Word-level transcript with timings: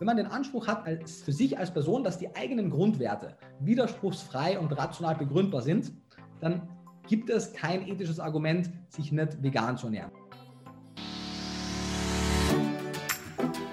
Wenn 0.00 0.06
man 0.06 0.16
den 0.16 0.26
Anspruch 0.26 0.66
hat, 0.66 0.84
als, 0.86 1.22
für 1.22 1.32
sich 1.32 1.56
als 1.56 1.72
Person, 1.72 2.02
dass 2.02 2.18
die 2.18 2.34
eigenen 2.34 2.68
Grundwerte 2.68 3.36
widerspruchsfrei 3.60 4.58
und 4.58 4.72
rational 4.72 5.14
begründbar 5.14 5.62
sind, 5.62 5.92
dann 6.40 6.68
gibt 7.06 7.30
es 7.30 7.52
kein 7.52 7.86
ethisches 7.86 8.18
Argument, 8.18 8.70
sich 8.88 9.12
nicht 9.12 9.40
vegan 9.40 9.76
zu 9.76 9.86
ernähren. 9.86 10.10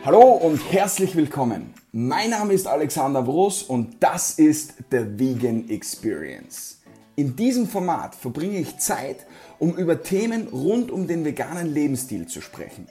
Hallo 0.05 0.21
und 0.21 0.57
herzlich 0.71 1.15
willkommen. 1.15 1.73
Mein 1.91 2.29
Name 2.29 2.53
ist 2.53 2.67
Alexander 2.67 3.25
Wros 3.25 3.63
und 3.63 3.95
das 3.99 4.37
ist 4.37 4.75
The 4.91 5.17
Vegan 5.17 5.69
Experience. 5.69 6.81
In 7.15 7.35
diesem 7.35 7.67
Format 7.67 8.13
verbringe 8.13 8.59
ich 8.59 8.77
Zeit, 8.77 9.25
um 9.57 9.75
über 9.75 10.03
Themen 10.03 10.47
rund 10.49 10.91
um 10.91 11.07
den 11.07 11.25
veganen 11.25 11.73
Lebensstil 11.73 12.27
zu 12.27 12.41
sprechen. 12.41 12.87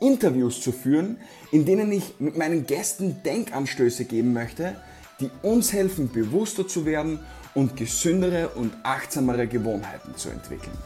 Interviews 0.00 0.60
zu 0.60 0.72
führen, 0.72 1.18
in 1.50 1.64
denen 1.64 1.92
ich 1.92 2.14
mit 2.18 2.36
meinen 2.36 2.66
Gästen 2.66 3.22
Denkanstöße 3.24 4.04
geben 4.04 4.32
möchte, 4.32 4.76
die 5.20 5.30
uns 5.42 5.72
helfen, 5.72 6.10
bewusster 6.12 6.66
zu 6.66 6.86
werden 6.86 7.18
und 7.54 7.76
gesündere 7.76 8.50
und 8.50 8.72
achtsamere 8.82 9.46
Gewohnheiten 9.46 10.14
zu 10.16 10.28
entwickeln. 10.30 10.76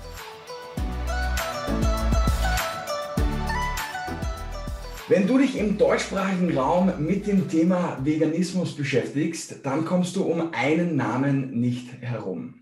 Wenn 5.08 5.26
du 5.26 5.36
dich 5.36 5.58
im 5.58 5.76
deutschsprachigen 5.76 6.56
Raum 6.56 6.90
mit 6.98 7.26
dem 7.26 7.46
Thema 7.46 7.98
Veganismus 8.02 8.74
beschäftigst, 8.74 9.56
dann 9.62 9.84
kommst 9.84 10.16
du 10.16 10.22
um 10.22 10.54
einen 10.54 10.96
Namen 10.96 11.60
nicht 11.60 11.88
herum. 12.00 12.61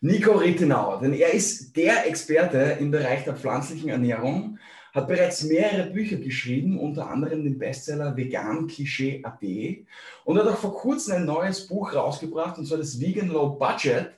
Nico 0.00 0.36
Rittenauer, 0.36 1.00
denn 1.00 1.12
er 1.12 1.34
ist 1.34 1.76
der 1.76 2.06
Experte 2.06 2.76
im 2.78 2.92
Bereich 2.92 3.24
der 3.24 3.34
pflanzlichen 3.34 3.88
Ernährung, 3.88 4.56
hat 4.94 5.08
bereits 5.08 5.42
mehrere 5.42 5.90
Bücher 5.90 6.18
geschrieben, 6.18 6.78
unter 6.78 7.10
anderem 7.10 7.42
den 7.42 7.58
Bestseller 7.58 8.16
Vegan 8.16 8.68
Klischee 8.68 9.20
AD 9.24 9.84
und 10.24 10.38
hat 10.38 10.46
auch 10.46 10.56
vor 10.56 10.76
kurzem 10.76 11.16
ein 11.16 11.24
neues 11.24 11.66
Buch 11.66 11.92
rausgebracht, 11.92 12.58
und 12.58 12.66
zwar 12.66 12.78
das 12.78 13.00
Vegan 13.00 13.26
Low 13.26 13.56
Budget, 13.56 14.12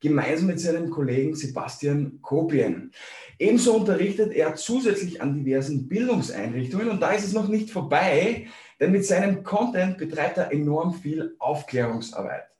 gemeinsam 0.00 0.48
mit 0.48 0.60
seinem 0.60 0.90
Kollegen 0.90 1.34
Sebastian 1.34 2.18
Kopien. 2.20 2.92
Ebenso 3.38 3.74
unterrichtet 3.76 4.34
er 4.34 4.54
zusätzlich 4.56 5.22
an 5.22 5.42
diversen 5.42 5.88
Bildungseinrichtungen 5.88 6.90
und 6.90 7.00
da 7.00 7.12
ist 7.12 7.24
es 7.24 7.32
noch 7.32 7.48
nicht 7.48 7.70
vorbei, 7.70 8.48
denn 8.78 8.92
mit 8.92 9.06
seinem 9.06 9.42
Content 9.44 9.96
betreibt 9.96 10.36
er 10.36 10.52
enorm 10.52 10.92
viel 10.92 11.36
Aufklärungsarbeit. 11.38 12.51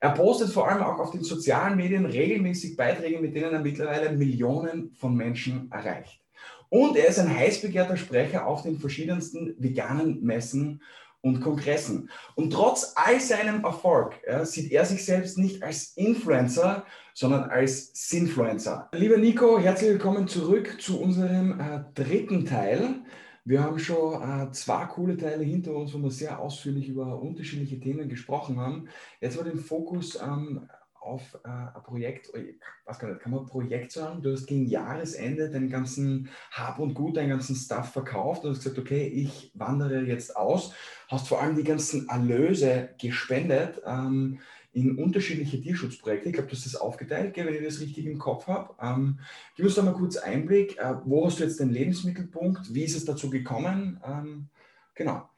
Er 0.00 0.10
postet 0.10 0.50
vor 0.50 0.68
allem 0.68 0.82
auch 0.82 0.98
auf 0.98 1.10
den 1.10 1.24
sozialen 1.24 1.76
Medien 1.76 2.06
regelmäßig 2.06 2.76
Beiträge, 2.76 3.20
mit 3.20 3.34
denen 3.34 3.52
er 3.52 3.60
mittlerweile 3.60 4.12
Millionen 4.12 4.92
von 4.92 5.16
Menschen 5.16 5.70
erreicht. 5.72 6.20
Und 6.68 6.96
er 6.96 7.08
ist 7.08 7.18
ein 7.18 7.34
heiß 7.34 7.62
begehrter 7.62 7.96
Sprecher 7.96 8.46
auf 8.46 8.62
den 8.62 8.78
verschiedensten 8.78 9.56
veganen 9.58 10.22
Messen 10.22 10.82
und 11.20 11.40
Kongressen. 11.40 12.10
Und 12.36 12.52
trotz 12.52 12.92
all 12.94 13.20
seinem 13.20 13.64
Erfolg 13.64 14.20
ja, 14.26 14.44
sieht 14.44 14.70
er 14.70 14.84
sich 14.84 15.04
selbst 15.04 15.36
nicht 15.36 15.62
als 15.62 15.96
Influencer, 15.96 16.84
sondern 17.12 17.44
als 17.44 17.90
Sinfluencer. 18.08 18.88
Lieber 18.92 19.16
Nico, 19.16 19.58
herzlich 19.58 19.90
willkommen 19.90 20.28
zurück 20.28 20.80
zu 20.80 21.00
unserem 21.00 21.58
äh, 21.58 21.80
dritten 21.94 22.44
Teil. 22.44 23.02
Wir 23.48 23.62
haben 23.62 23.78
schon 23.78 24.20
äh, 24.22 24.52
zwei 24.52 24.84
coole 24.84 25.16
Teile 25.16 25.42
hinter 25.42 25.74
uns, 25.74 25.94
wo 25.94 25.98
wir 25.98 26.10
sehr 26.10 26.38
ausführlich 26.38 26.86
über 26.86 27.18
unterschiedliche 27.18 27.80
Themen 27.80 28.06
gesprochen 28.06 28.60
haben. 28.60 28.88
Jetzt 29.22 29.38
war 29.38 29.44
den 29.44 29.58
Fokus 29.58 30.20
ähm, 30.20 30.68
auf 31.00 31.38
äh, 31.44 31.48
ein 31.48 31.82
Projekt, 31.82 32.30
was 32.84 32.98
kann, 32.98 33.18
kann 33.18 33.32
man 33.32 33.46
Projekt 33.46 33.92
sagen? 33.92 34.20
Du 34.20 34.32
hast 34.32 34.46
gegen 34.46 34.66
Jahresende 34.66 35.48
deinen 35.48 35.70
ganzen 35.70 36.28
Hab 36.50 36.78
und 36.78 36.92
Gut, 36.92 37.16
deinen 37.16 37.30
ganzen 37.30 37.56
Stuff 37.56 37.90
verkauft 37.90 38.44
und 38.44 38.50
hast 38.50 38.64
gesagt, 38.64 38.78
okay, 38.78 39.06
ich 39.06 39.50
wandere 39.54 40.02
jetzt 40.02 40.36
aus. 40.36 40.74
Hast 41.08 41.26
vor 41.26 41.40
allem 41.40 41.56
die 41.56 41.64
ganzen 41.64 42.06
Erlöse 42.10 42.90
gespendet 43.00 43.80
ähm, 43.86 44.40
in 44.80 44.98
unterschiedliche 44.98 45.60
Tierschutzprojekte. 45.60 46.28
Ich 46.28 46.34
glaube, 46.34 46.48
du 46.48 46.54
hast 46.54 46.66
das 46.66 46.76
aufgeteilt, 46.76 47.36
wenn 47.36 47.54
ich 47.54 47.64
das 47.64 47.80
richtig 47.80 48.06
im 48.06 48.18
Kopf 48.18 48.46
habe. 48.46 48.74
Ähm, 48.80 49.18
gib 49.56 49.66
uns 49.66 49.74
da 49.74 49.82
mal 49.82 49.92
kurz 49.92 50.16
Einblick. 50.16 50.78
Äh, 50.78 50.94
wo 51.04 51.26
hast 51.26 51.38
du 51.38 51.44
jetzt 51.44 51.60
den 51.60 51.70
Lebensmittelpunkt? 51.70 52.72
Wie 52.72 52.84
ist 52.84 52.96
es 52.96 53.04
dazu 53.04 53.30
gekommen? 53.30 54.00
Ähm, 54.04 54.48
genau. 54.94 55.28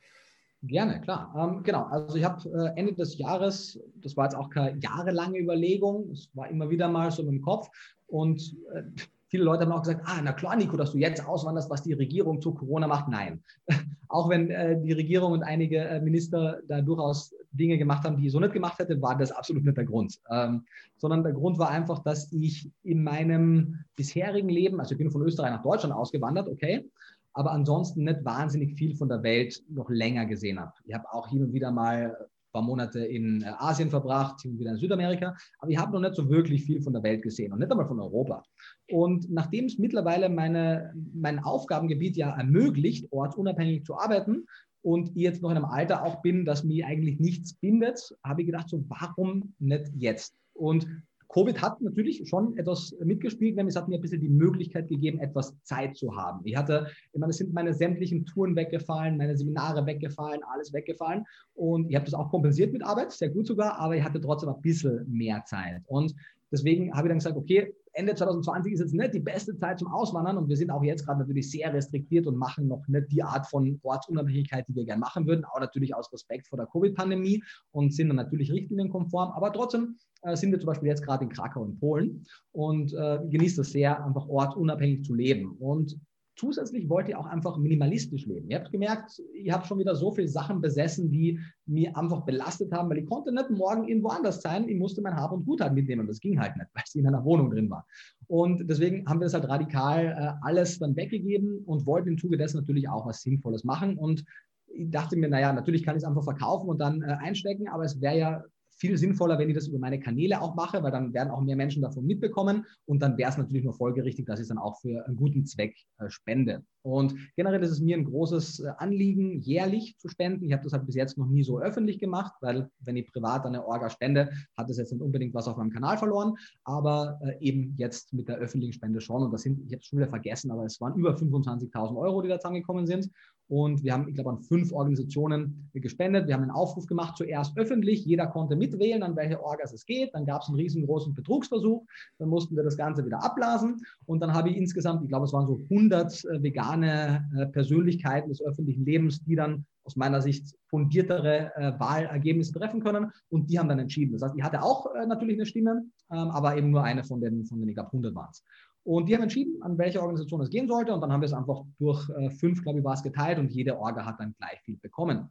Gerne, 0.62 1.01
klar. 1.01 1.34
Ähm, 1.37 1.62
genau, 1.62 1.84
also 1.84 2.17
ich 2.17 2.25
habe 2.25 2.49
äh, 2.51 2.78
Ende 2.78 2.93
des 2.93 3.17
Jahres, 3.17 3.81
das 3.97 4.17
war 4.17 4.27
jetzt 4.27 4.34
auch 4.34 4.51
keine 4.51 4.78
jahrelange 4.78 5.39
Überlegung, 5.39 6.11
es 6.11 6.28
war 6.34 6.51
immer 6.51 6.69
wieder 6.69 6.89
mal 6.89 7.11
so 7.11 7.27
im 7.27 7.41
Kopf 7.41 7.69
und 8.07 8.57
äh, 8.75 8.83
viele 9.28 9.45
Leute 9.45 9.65
haben 9.65 9.72
auch 9.72 9.83
gesagt, 9.83 10.03
ah, 10.05 10.21
na 10.22 10.33
klar, 10.33 10.57
Nico, 10.57 10.77
dass 10.77 10.93
du 10.93 10.99
jetzt 10.99 11.27
auswanderst, 11.27 11.71
was 11.71 11.83
die 11.83 11.95
Regierung 11.95 12.43
zu 12.43 12.53
Corona 12.53 12.87
macht. 12.87 13.09
Nein. 13.09 13.43
auch 14.09 14.28
wenn 14.28 14.51
äh, 14.51 14.78
die 14.81 14.93
Regierung 14.93 15.33
und 15.33 15.43
einige 15.43 15.78
äh, 15.78 16.01
Minister 16.01 16.61
da 16.69 16.83
durchaus 16.83 17.34
Dinge 17.53 17.78
gemacht 17.78 18.05
haben, 18.05 18.16
die 18.16 18.27
ich 18.27 18.33
so 18.33 18.41
nicht 18.41 18.53
gemacht 18.53 18.78
hätte, 18.78 19.00
war 19.03 19.16
das 19.16 19.33
absolut 19.33 19.65
nicht 19.65 19.77
der 19.77 19.84
Grund. 19.84 20.19
Ähm, 20.31 20.65
sondern 20.97 21.22
der 21.22 21.33
Grund 21.33 21.59
war 21.59 21.71
einfach, 21.71 22.00
dass 22.00 22.33
ich 22.33 22.71
in 22.83 23.03
meinem 23.03 23.78
bisherigen 23.97 24.49
Leben, 24.49 24.81
also 24.81 24.93
ich 24.93 24.99
bin 24.99 25.11
von 25.11 25.22
Österreich 25.22 25.50
nach 25.50 25.62
Deutschland 25.62 25.94
ausgewandert, 25.94 26.49
okay, 26.49 26.89
aber 27.33 27.53
ansonsten 27.53 28.05
nicht 28.05 28.25
wahnsinnig 28.25 28.75
viel 28.75 28.94
von 28.97 29.09
der 29.09 29.22
Welt 29.22 29.62
noch 29.69 29.89
länger 29.89 30.27
gesehen 30.27 30.59
habe. 30.59 30.72
Ich 30.84 30.94
habe 30.94 31.12
auch 31.12 31.28
hin 31.28 31.43
und 31.43 31.53
wieder 31.53 31.71
mal 31.71 32.16
ein 32.16 32.53
paar 32.53 32.62
Monate 32.62 33.05
in 33.05 33.43
äh, 33.43 33.53
Asien 33.59 33.91
verbracht, 33.91 34.41
hin 34.43 34.53
und 34.53 34.59
wieder 34.59 34.72
in 34.72 34.77
Südamerika, 34.77 35.37
aber 35.59 35.71
ich 35.71 35.78
habe 35.78 35.93
noch 35.93 36.00
nicht 36.00 36.16
so 36.16 36.28
wirklich 36.28 36.65
viel 36.65 36.83
von 36.83 36.93
der 36.93 37.03
Welt 37.03 37.22
gesehen 37.22 37.53
und 37.53 37.60
nicht 37.60 37.71
einmal 37.71 37.87
von 37.87 38.00
Europa. 38.00 38.43
Und 38.91 39.31
nachdem 39.31 39.66
es 39.66 39.78
mittlerweile 39.78 40.28
meine, 40.28 40.93
mein 41.15 41.39
Aufgabengebiet 41.39 42.16
ja 42.16 42.37
ermöglicht, 42.37 43.06
ortsunabhängig 43.12 43.84
zu 43.84 43.97
arbeiten 43.97 44.47
und 44.83 45.11
ich 45.11 45.23
jetzt 45.23 45.43
noch 45.43 45.51
in 45.51 45.57
einem 45.57 45.67
Alter 45.67 46.05
auch 46.05 46.23
bin, 46.23 46.45
dass 46.45 46.65
mir 46.65 46.87
eigentlich 46.87 47.21
nichts 47.21 47.55
bindet, 47.55 48.17
habe 48.25 48.43
ich 48.43 48.47
gedacht, 48.47 48.69
so 48.69 48.85
warum 48.89 49.55
nicht 49.59 49.91
jetzt? 49.97 50.35
Und 50.55 50.87
Covid 51.33 51.63
hat 51.63 51.81
natürlich 51.81 52.29
schon 52.29 52.57
etwas 52.59 52.95
mitgespielt, 53.05 53.55
nämlich 53.55 53.75
es 53.75 53.81
hat 53.81 53.89
mir 53.89 53.97
ein 53.97 54.01
bisschen 54.01 54.21
die 54.21 54.29
Möglichkeit 54.29 54.89
gegeben, 54.89 55.21
etwas 55.21 55.57
Zeit 55.63 55.97
zu 55.97 56.17
haben. 56.17 56.41
Ich 56.45 56.57
hatte, 56.57 56.89
ich 57.13 57.21
meine, 57.21 57.31
es 57.31 57.37
sind 57.37 57.53
meine 57.53 57.73
sämtlichen 57.73 58.27
Touren 58.27 58.57
weggefallen, 58.57 59.17
meine 59.17 59.37
Seminare 59.37 59.87
weggefallen, 59.87 60.41
alles 60.53 60.73
weggefallen. 60.73 61.25
Und 61.55 61.89
ich 61.89 61.95
habe 61.95 62.05
das 62.05 62.15
auch 62.15 62.31
kompensiert 62.31 62.73
mit 62.73 62.85
Arbeit, 62.85 63.13
sehr 63.13 63.29
gut 63.29 63.47
sogar, 63.47 63.79
aber 63.79 63.97
ich 63.97 64.03
hatte 64.03 64.21
trotzdem 64.21 64.49
ein 64.49 64.61
bisschen 64.61 65.07
mehr 65.09 65.45
Zeit. 65.47 65.83
Und 65.87 66.15
deswegen 66.51 66.93
habe 66.95 67.07
ich 67.07 67.11
dann 67.11 67.19
gesagt, 67.19 67.37
okay, 67.37 67.73
Ende 68.00 68.15
2020 68.15 68.72
ist 68.72 68.81
jetzt 68.81 68.94
nicht 68.94 69.12
die 69.12 69.21
beste 69.21 69.55
Zeit 69.59 69.78
zum 69.78 69.88
Auswandern 69.88 70.38
und 70.38 70.49
wir 70.49 70.56
sind 70.56 70.71
auch 70.71 70.83
jetzt 70.83 71.05
gerade 71.05 71.21
natürlich 71.21 71.50
sehr 71.50 71.72
restriktiert 71.72 72.27
und 72.27 72.37
machen 72.37 72.66
noch 72.66 72.83
nicht 72.88 73.12
die 73.12 73.22
Art 73.22 73.47
von 73.47 73.78
Ortsunabhängigkeit, 73.83 74.66
die 74.69 74.75
wir 74.75 74.87
gerne 74.87 75.00
machen 75.00 75.27
würden, 75.27 75.44
auch 75.44 75.61
natürlich 75.61 75.94
aus 75.94 76.10
Respekt 76.10 76.49
vor 76.49 76.56
der 76.56 76.66
Covid-Pandemie 76.66 77.43
und 77.72 77.94
sind 77.94 78.09
dann 78.09 78.16
natürlich 78.16 78.50
richtlinienkonform, 78.50 79.33
aber 79.33 79.53
trotzdem 79.53 79.99
äh, 80.22 80.34
sind 80.34 80.50
wir 80.50 80.59
zum 80.59 80.69
Beispiel 80.69 80.89
jetzt 80.89 81.05
gerade 81.05 81.25
in 81.25 81.31
Krakau 81.31 81.62
in 81.65 81.78
Polen 81.78 82.25
und 82.53 82.94
äh, 82.94 83.19
genießt 83.28 83.59
es 83.59 83.72
sehr, 83.72 84.03
einfach 84.03 84.27
ortsunabhängig 84.27 85.05
zu 85.05 85.12
leben. 85.12 85.56
Und 85.59 85.99
zusätzlich 86.41 86.89
wollte 86.89 87.11
ich 87.11 87.17
auch 87.17 87.27
einfach 87.27 87.59
minimalistisch 87.59 88.25
leben. 88.25 88.49
Ihr 88.49 88.59
habt 88.59 88.73
gemerkt, 88.73 89.21
ich 89.34 89.53
habe 89.53 89.67
schon 89.67 89.78
wieder 89.78 89.95
so 89.95 90.11
viele 90.11 90.27
Sachen 90.27 90.62
besessen, 90.62 91.11
die 91.11 91.39
mir 91.67 91.95
einfach 91.97 92.25
belastet 92.25 92.73
haben, 92.73 92.89
weil 92.89 92.99
ich 92.99 93.06
konnte 93.06 93.31
nicht 93.31 93.51
morgen 93.51 93.87
irgendwo 93.87 94.09
anders 94.09 94.41
sein. 94.41 94.67
Ich 94.67 94.78
musste 94.78 95.03
mein 95.03 95.15
Hab 95.17 95.33
und 95.33 95.45
Gut 95.45 95.61
halt 95.61 95.75
mitnehmen. 95.75 96.06
Das 96.06 96.19
ging 96.19 96.41
halt 96.41 96.56
nicht, 96.56 96.69
weil 96.75 96.83
es 96.87 96.95
in 96.95 97.06
einer 97.06 97.23
Wohnung 97.25 97.51
drin 97.51 97.69
war. 97.69 97.87
Und 98.27 98.69
deswegen 98.71 99.06
haben 99.06 99.21
wir 99.21 99.27
das 99.27 99.34
halt 99.34 99.49
radikal 99.49 100.06
äh, 100.06 100.47
alles 100.47 100.78
dann 100.78 100.97
weggegeben 100.97 101.62
und 101.67 101.84
wollten 101.84 102.09
im 102.09 102.19
Zuge 102.19 102.39
dessen 102.39 102.57
natürlich 102.57 102.89
auch 102.89 103.07
was 103.07 103.21
Sinnvolles 103.21 103.65
machen. 103.65 103.99
Und 103.99 104.25
ich 104.69 104.91
dachte 104.91 105.17
mir, 105.17 105.28
naja, 105.28 105.53
natürlich 105.53 105.83
kann 105.83 105.97
ich 105.97 106.05
es 106.05 106.09
einfach 106.09 106.25
verkaufen 106.25 106.71
und 106.71 106.78
dann 106.78 107.03
äh, 107.03 107.17
einstecken, 107.21 107.69
aber 107.69 107.84
es 107.84 108.01
wäre 108.01 108.19
ja 108.19 108.45
viel 108.81 108.97
sinnvoller, 108.97 109.39
wenn 109.39 109.49
ich 109.49 109.55
das 109.55 109.69
über 109.69 109.79
meine 109.79 110.01
Kanäle 110.01 110.41
auch 110.41 110.55
mache, 110.55 110.83
weil 110.83 110.91
dann 110.91 111.13
werden 111.13 111.31
auch 111.31 111.43
mehr 111.43 111.57
Menschen 111.57 111.83
davon 111.83 112.07
mitbekommen 112.07 112.65
und 112.87 113.01
dann 113.03 113.19
wäre 113.19 113.31
es 113.31 113.37
natürlich 113.37 113.63
nur 113.63 113.75
folgerichtig, 113.75 114.27
dass 114.27 114.41
ich 114.41 114.45
es 114.45 114.49
dann 114.49 114.59
auch 114.59 114.81
für 114.81 115.07
einen 115.07 115.17
guten 115.17 115.45
Zweck 115.45 115.77
äh, 115.99 116.09
spende. 116.09 116.65
Und 116.83 117.15
generell 117.37 117.63
ist 117.63 117.73
es 117.73 117.81
mir 117.81 117.97
ein 117.97 118.05
großes 118.05 118.61
äh, 118.61 118.73
Anliegen, 118.79 119.39
jährlich 119.41 119.99
zu 119.99 120.09
spenden. 120.09 120.45
Ich 120.47 120.53
habe 120.53 120.65
das 120.65 120.72
halt 120.72 120.87
bis 120.87 120.95
jetzt 120.95 121.19
noch 121.19 121.28
nie 121.28 121.43
so 121.43 121.60
öffentlich 121.60 121.99
gemacht, 121.99 122.33
weil 122.41 122.71
wenn 122.78 122.97
ich 122.97 123.13
privat 123.13 123.45
eine 123.45 123.66
Orga 123.66 123.91
spende, 123.91 124.31
hat 124.57 124.71
es 124.71 124.78
jetzt 124.78 124.93
nicht 124.93 125.03
unbedingt 125.03 125.34
was 125.34 125.47
auf 125.47 125.59
meinem 125.59 125.71
Kanal 125.71 125.99
verloren, 125.99 126.34
aber 126.65 127.21
äh, 127.22 127.37
eben 127.41 127.75
jetzt 127.77 128.15
mit 128.15 128.28
der 128.28 128.37
öffentlichen 128.37 128.72
Spende 128.72 129.03
schon. 129.03 129.22
Und 129.22 129.31
das 129.31 129.43
sind, 129.43 129.60
ich 129.66 129.72
habe 129.72 129.81
es 129.81 129.87
schon 129.87 129.99
wieder 129.99 130.09
vergessen, 130.09 130.51
aber 130.51 130.65
es 130.65 130.81
waren 130.81 130.95
über 130.95 131.15
25.000 131.15 131.97
Euro, 131.97 132.22
die 132.22 132.28
da 132.28 132.39
zusammengekommen 132.39 132.87
sind. 132.87 133.10
Und 133.51 133.83
wir 133.83 133.93
haben, 133.93 134.07
ich 134.07 134.15
glaube, 134.15 134.31
an 134.31 134.43
fünf 134.43 134.73
Organisationen 134.73 135.69
gespendet. 135.75 136.29
Wir 136.29 136.35
haben 136.35 136.43
einen 136.43 136.53
Aufruf 136.53 136.87
gemacht, 136.87 137.17
zuerst 137.17 137.59
öffentlich. 137.59 138.05
Jeder 138.05 138.29
konnte 138.29 138.55
mitwählen, 138.55 139.03
an 139.03 139.17
welche 139.17 139.43
Orgas 139.43 139.73
es 139.73 139.85
geht. 139.85 140.15
Dann 140.15 140.25
gab 140.25 140.43
es 140.43 140.49
einen 140.49 140.57
riesengroßen 140.57 141.17
Betrugsversuch. 141.17 141.85
Dann 142.19 142.29
mussten 142.29 142.55
wir 142.55 142.63
das 142.63 142.77
Ganze 142.77 143.05
wieder 143.05 143.25
abblasen. 143.25 143.83
Und 144.07 144.21
dann 144.21 144.35
habe 144.35 144.51
ich 144.51 144.57
insgesamt, 144.57 145.03
ich 145.03 145.09
glaube, 145.09 145.27
es 145.27 145.33
waren 145.33 145.49
so 145.49 145.59
100 145.69 146.25
äh, 146.27 146.43
vegane 146.45 147.29
äh, 147.37 147.47
Persönlichkeiten 147.47 148.29
des 148.29 148.41
öffentlichen 148.41 148.85
Lebens, 148.85 149.25
die 149.25 149.35
dann 149.35 149.67
aus 149.83 149.97
meiner 149.97 150.23
Sicht 150.23 150.55
fundiertere 150.69 151.53
äh, 151.57 151.73
Wahlergebnisse 151.81 152.53
treffen 152.53 152.81
können. 152.81 153.11
Und 153.31 153.51
die 153.51 153.59
haben 153.59 153.69
dann 153.69 153.81
entschieden. 153.81 154.13
Das 154.13 154.23
heißt, 154.23 154.37
ich 154.37 154.45
hatte 154.45 154.63
auch 154.63 154.87
natürlich 155.09 155.35
eine 155.35 155.47
Stimme, 155.47 155.83
ähm, 156.13 156.31
aber 156.31 156.57
eben 156.57 156.71
nur 156.71 156.85
eine 156.85 157.03
von 157.03 157.21
den, 157.21 157.45
von 157.47 157.59
den 157.59 157.69
ich 157.69 157.75
glaube, 157.75 157.89
100 157.89 158.15
waren 158.15 158.29
es. 158.31 158.45
Und 158.84 159.09
die 159.09 159.15
haben 159.15 159.22
entschieden, 159.22 159.62
an 159.62 159.77
welche 159.78 160.00
Organisation 160.00 160.41
es 160.41 160.50
gehen 160.50 160.66
sollte. 160.66 160.92
Und 160.92 161.00
dann 161.00 161.12
haben 161.12 161.21
wir 161.21 161.27
es 161.27 161.32
einfach 161.32 161.62
durch 161.78 162.09
äh, 162.10 162.30
fünf, 162.30 162.62
glaube 162.62 162.78
ich, 162.78 162.84
war 162.84 162.94
es 162.94 163.03
geteilt 163.03 163.38
und 163.38 163.53
jede 163.53 163.78
Orga 163.78 164.04
hat 164.04 164.18
dann 164.18 164.34
gleich 164.38 164.60
viel 164.62 164.78
bekommen. 164.78 165.30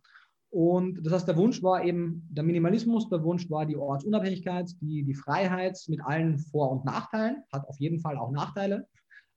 Und 0.51 1.05
das 1.05 1.13
heißt, 1.13 1.27
der 1.27 1.37
Wunsch 1.37 1.61
war 1.61 1.83
eben 1.83 2.27
der 2.31 2.43
Minimalismus, 2.43 3.07
der 3.09 3.23
Wunsch 3.23 3.49
war 3.49 3.65
die 3.65 3.77
Ortsunabhängigkeit, 3.77 4.69
die, 4.81 5.03
die 5.03 5.13
Freiheit 5.13 5.77
mit 5.87 6.01
allen 6.03 6.39
Vor- 6.39 6.71
und 6.71 6.85
Nachteilen, 6.85 7.43
hat 7.53 7.67
auf 7.67 7.79
jeden 7.79 7.99
Fall 7.99 8.17
auch 8.17 8.31
Nachteile. 8.31 8.87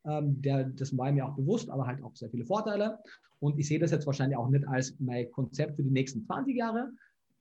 Ähm, 0.05 0.41
der, 0.41 0.65
das 0.65 0.97
war 0.97 1.13
mir 1.13 1.27
auch 1.27 1.37
bewusst, 1.37 1.69
aber 1.69 1.87
halt 1.87 2.03
auch 2.03 2.17
sehr 2.17 2.31
viele 2.31 2.47
Vorteile. 2.47 2.99
Und 3.41 3.59
ich 3.59 3.69
sehe 3.69 3.79
das 3.79 3.91
jetzt 3.91 4.07
wahrscheinlich 4.07 4.39
auch 4.39 4.49
nicht 4.49 4.67
als 4.69 4.99
mein 5.01 5.31
Konzept 5.33 5.77
für 5.77 5.83
die 5.83 5.91
nächsten 5.91 6.25
20 6.25 6.57
Jahre, 6.57 6.93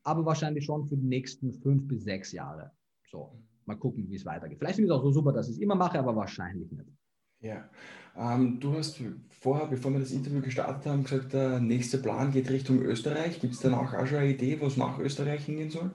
aber 0.03 0.25
wahrscheinlich 0.25 0.65
schon 0.65 0.85
für 0.87 0.97
die 0.97 1.07
nächsten 1.07 1.53
fünf 1.53 1.87
bis 1.87 2.03
sechs 2.03 2.31
Jahre. 2.33 2.71
So, 3.09 3.31
mal 3.65 3.75
gucken, 3.75 4.09
wie 4.09 4.15
es 4.15 4.25
weitergeht. 4.25 4.59
Vielleicht 4.59 4.79
ich 4.79 4.85
es 4.85 4.91
auch 4.91 5.03
so 5.03 5.11
super, 5.11 5.31
dass 5.31 5.47
ich 5.47 5.55
es 5.55 5.61
immer 5.61 5.75
mache, 5.75 5.99
aber 5.99 6.15
wahrscheinlich 6.15 6.71
nicht. 6.71 6.89
Ja, 7.41 7.69
ähm, 8.15 8.59
du 8.59 8.73
hast 8.73 9.01
vorher, 9.29 9.67
bevor 9.67 9.91
wir 9.91 9.99
das 9.99 10.11
Interview 10.11 10.41
gestartet 10.41 10.85
haben, 10.85 11.03
gesagt, 11.03 11.33
der 11.33 11.59
nächste 11.59 11.97
Plan 11.97 12.31
geht 12.31 12.49
Richtung 12.49 12.81
Österreich. 12.81 13.39
Gibt 13.39 13.53
es 13.53 13.59
dann 13.61 13.73
auch, 13.73 13.93
auch 13.93 14.05
schon 14.05 14.19
eine 14.19 14.31
Idee, 14.31 14.59
wo 14.61 14.67
es 14.67 14.77
nach 14.77 14.99
Österreich 14.99 15.45
hingehen 15.45 15.71
soll? 15.71 15.91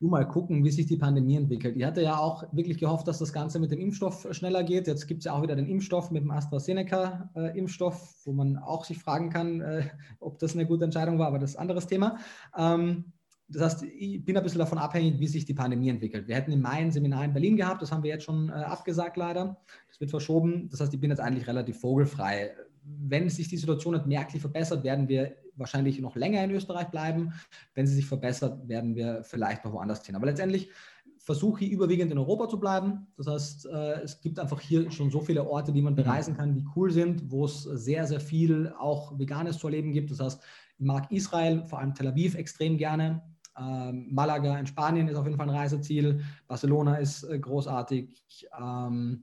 Du 0.00 0.08
mal 0.08 0.26
gucken, 0.26 0.64
wie 0.64 0.70
sich 0.70 0.86
die 0.86 0.96
Pandemie 0.96 1.36
entwickelt. 1.36 1.76
Ich 1.76 1.84
hatte 1.84 2.00
ja 2.00 2.16
auch 2.16 2.44
wirklich 2.52 2.78
gehofft, 2.78 3.06
dass 3.06 3.18
das 3.18 3.34
Ganze 3.34 3.58
mit 3.60 3.70
dem 3.70 3.80
Impfstoff 3.80 4.26
schneller 4.30 4.64
geht. 4.64 4.86
Jetzt 4.86 5.06
gibt 5.06 5.20
es 5.20 5.26
ja 5.26 5.34
auch 5.34 5.42
wieder 5.42 5.54
den 5.54 5.68
Impfstoff 5.68 6.10
mit 6.10 6.22
dem 6.22 6.30
AstraZeneca-Impfstoff, 6.30 7.94
äh, 7.94 8.26
wo 8.26 8.32
man 8.32 8.56
auch 8.56 8.86
sich 8.86 8.98
fragen 8.98 9.28
kann, 9.28 9.60
äh, 9.60 9.90
ob 10.18 10.38
das 10.38 10.54
eine 10.54 10.66
gute 10.66 10.84
Entscheidung 10.86 11.18
war, 11.18 11.26
aber 11.26 11.38
das 11.38 11.50
ist 11.50 11.56
ein 11.56 11.62
anderes 11.62 11.86
Thema. 11.86 12.16
Ähm, 12.56 13.12
das 13.52 13.62
heißt, 13.62 13.82
ich 13.82 14.24
bin 14.24 14.36
ein 14.36 14.42
bisschen 14.42 14.60
davon 14.60 14.78
abhängig, 14.78 15.18
wie 15.18 15.26
sich 15.26 15.44
die 15.44 15.54
Pandemie 15.54 15.88
entwickelt. 15.88 16.28
Wir 16.28 16.36
hätten 16.36 16.52
im 16.52 16.60
Mai 16.60 16.78
ein 16.78 16.92
Seminar 16.92 17.24
in 17.24 17.32
Berlin 17.32 17.56
gehabt, 17.56 17.82
das 17.82 17.90
haben 17.90 18.02
wir 18.02 18.10
jetzt 18.10 18.24
schon 18.24 18.48
äh, 18.48 18.52
abgesagt 18.52 19.16
leider. 19.16 19.60
Das 19.88 20.00
wird 20.00 20.10
verschoben. 20.10 20.68
Das 20.70 20.80
heißt, 20.80 20.94
ich 20.94 21.00
bin 21.00 21.10
jetzt 21.10 21.20
eigentlich 21.20 21.48
relativ 21.48 21.80
vogelfrei. 21.80 22.52
Wenn 22.82 23.28
sich 23.28 23.48
die 23.48 23.56
Situation 23.56 23.94
nicht 23.94 24.06
merklich 24.06 24.40
verbessert, 24.40 24.84
werden 24.84 25.08
wir 25.08 25.36
wahrscheinlich 25.56 26.00
noch 26.00 26.16
länger 26.16 26.42
in 26.44 26.50
Österreich 26.52 26.88
bleiben. 26.88 27.32
Wenn 27.74 27.86
sie 27.86 27.94
sich 27.94 28.06
verbessert, 28.06 28.68
werden 28.68 28.94
wir 28.94 29.22
vielleicht 29.24 29.64
noch 29.64 29.72
woanders 29.72 30.06
hin. 30.06 30.16
Aber 30.16 30.26
letztendlich 30.26 30.70
versuche 31.18 31.64
ich 31.64 31.72
überwiegend 31.72 32.10
in 32.10 32.18
Europa 32.18 32.48
zu 32.48 32.58
bleiben. 32.58 33.06
Das 33.16 33.26
heißt, 33.26 33.66
äh, 33.66 34.00
es 34.02 34.20
gibt 34.20 34.38
einfach 34.38 34.60
hier 34.60 34.90
schon 34.90 35.10
so 35.10 35.20
viele 35.20 35.46
Orte, 35.46 35.72
die 35.72 35.82
man 35.82 35.94
bereisen 35.94 36.36
kann, 36.36 36.54
die 36.54 36.64
cool 36.74 36.90
sind, 36.90 37.30
wo 37.30 37.44
es 37.44 37.62
sehr, 37.62 38.06
sehr 38.06 38.20
viel 38.20 38.72
auch 38.78 39.18
Veganes 39.18 39.58
zu 39.58 39.66
erleben 39.66 39.92
gibt. 39.92 40.10
Das 40.10 40.20
heißt, 40.20 40.40
ich 40.78 40.86
mag 40.86 41.10
Israel, 41.12 41.64
vor 41.66 41.78
allem 41.78 41.94
Tel 41.94 42.08
Aviv, 42.08 42.34
extrem 42.36 42.78
gerne. 42.78 43.22
Ähm, 43.60 44.08
Malaga 44.10 44.58
in 44.58 44.66
Spanien 44.66 45.08
ist 45.08 45.16
auf 45.16 45.26
jeden 45.26 45.36
Fall 45.36 45.48
ein 45.48 45.56
Reiseziel. 45.56 46.22
Barcelona 46.48 46.96
ist 46.96 47.24
äh, 47.24 47.38
großartig. 47.38 48.48
Ähm, 48.58 49.22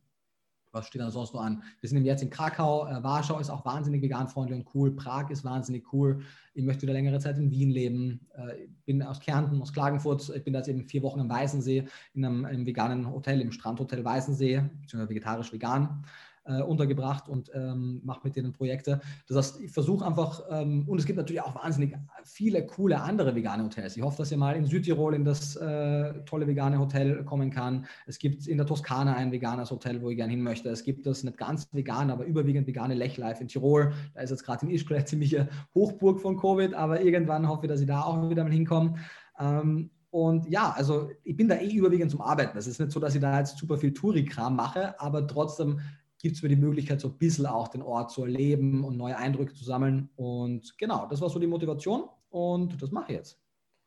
was 0.72 0.88
steht 0.88 1.01
da 1.01 1.10
sonst 1.10 1.34
noch 1.34 1.42
an? 1.42 1.63
Wir 1.80 1.89
sind 1.89 2.06
jetzt 2.06 2.22
in 2.22 2.30
Krakau. 2.30 2.88
Äh, 2.88 3.04
Warschau 3.04 3.39
ist 3.39 3.50
auch 3.50 3.66
wahnsinnig 3.66 4.01
veganfreundlich 4.01 4.60
und 4.60 4.75
cool. 4.75 4.95
Prag 4.95 5.30
ist 5.30 5.44
wahnsinnig 5.44 5.92
cool. 5.92 6.22
Ich 6.54 6.63
möchte 6.63 6.84
wieder 6.84 6.94
längere 6.94 7.19
Zeit 7.19 7.38
in 7.38 7.50
Wien 7.50 7.72
leben. 7.72 8.28
Äh, 8.36 8.66
ich 8.66 8.86
bin 8.86 9.01
aus 9.01 9.19
Kärnten, 9.19 9.62
aus 9.62 9.74
Klagenfurt. 9.74 10.30
Ich 10.36 10.44
bin 10.44 10.54
jetzt 10.54 10.68
eben 10.68 10.83
vier 10.83 11.01
Wochen 11.04 11.19
im 11.19 11.30
Weißensee, 11.30 11.88
in 12.13 12.25
einem, 12.25 12.45
einem 12.45 12.66
veganen 12.66 13.12
Hotel, 13.12 13.42
im 13.42 13.51
Strandhotel 13.51 14.06
Weißensee, 14.06 14.62
beziehungsweise 14.81 15.10
vegetarisch-vegan 15.10 16.04
äh, 16.47 16.61
untergebracht 16.61 17.29
und 17.29 17.51
ähm, 17.53 18.01
mache 18.03 18.21
mit 18.23 18.35
denen 18.35 18.53
Projekte. 18.53 18.99
Das 19.27 19.38
heißt, 19.38 19.61
ich 19.61 19.71
versuche 19.71 20.05
einfach, 20.05 20.41
ähm, 20.49 20.85
und 20.88 20.99
es 20.99 21.05
gibt 21.05 21.17
natürlich 21.17 21.41
auch 21.41 21.55
wahnsinnig 21.55 21.95
viele 22.23 22.65
coole 22.65 23.01
andere 23.01 23.35
vegane 23.35 23.63
Hotels. 23.63 23.97
Ich 23.97 24.03
hoffe, 24.03 24.17
dass 24.17 24.31
ihr 24.31 24.38
mal 24.38 24.55
in 24.55 24.65
Südtirol 24.65 25.13
in 25.13 25.25
das 25.25 25.55
äh, 25.55 26.13
tolle 26.25 26.47
vegane 26.47 26.79
Hotel 26.79 27.23
kommen 27.23 27.51
kann. 27.51 27.85
Es 28.05 28.19
gibt 28.19 28.47
in 28.47 28.57
der 28.57 28.65
Toskana 28.65 29.15
ein 29.15 29.31
veganes 29.31 29.71
Hotel, 29.71 30.01
wo 30.01 30.09
ich 30.09 30.17
gerne 30.17 30.31
hin 30.31 30.41
möchte. 30.41 30.69
Es 30.69 30.83
gibt 30.83 31.05
das 31.05 31.23
nicht 31.23 31.38
ganz 31.38 31.67
vegan, 31.71 32.09
aber 32.09 32.25
überwiegend 32.25 32.67
vegane 32.67 32.94
Lechlife 32.94 33.41
in 33.41 33.47
Tirol. 33.47 33.94
Da 34.13 34.21
ist 34.21 34.29
jetzt 34.29 34.44
gerade 34.44 34.65
in 34.65 34.71
Ischgl 34.71 34.95
eine 34.95 35.05
ziemliche 35.05 35.49
Hochburg 35.75 36.21
von 36.21 36.38
Covid, 36.38 36.73
aber 36.73 37.01
irgendwann 37.01 37.47
hoffe 37.47 37.65
ich, 37.65 37.69
dass 37.69 37.81
ich 37.81 37.88
da 37.88 38.01
auch 38.01 38.29
wieder 38.29 38.44
mal 38.44 38.51
hinkomme. 38.51 38.95
Ähm, 39.39 39.89
und 40.09 40.49
ja, 40.49 40.73
also 40.75 41.11
ich 41.23 41.35
bin 41.35 41.47
da 41.47 41.55
eh 41.55 41.75
überwiegend 41.75 42.11
zum 42.11 42.21
Arbeiten. 42.21 42.57
Es 42.57 42.67
ist 42.67 42.79
nicht 42.79 42.91
so, 42.91 42.99
dass 42.99 43.13
ich 43.13 43.21
da 43.21 43.38
jetzt 43.39 43.57
super 43.57 43.77
viel 43.77 43.94
Touri-Kram 43.94 44.55
mache, 44.55 44.99
aber 44.99 45.27
trotzdem 45.27 45.79
gibt 46.19 46.36
es 46.36 46.44
mir 46.44 46.50
die 46.50 46.56
Möglichkeit, 46.56 47.00
so 47.02 47.10
ein 47.10 47.18
bisschen 47.18 47.46
auch 47.46 47.68
den 47.68 47.81
Ort 47.81 48.12
zu 48.12 48.24
erleben 48.24 48.84
und 48.84 48.98
neue 48.98 49.18
Eindrücke 49.18 49.54
zu 49.54 49.64
sammeln. 49.64 50.10
Und 50.16 50.78
genau, 50.78 51.08
das 51.10 51.22
war 51.22 51.30
so 51.30 51.40
die 51.40 51.48
Motivation 51.48 52.04
und 52.30 52.81
das 52.81 52.92
mache 52.92 53.12
ich 53.12 53.18
jetzt. 53.18 53.40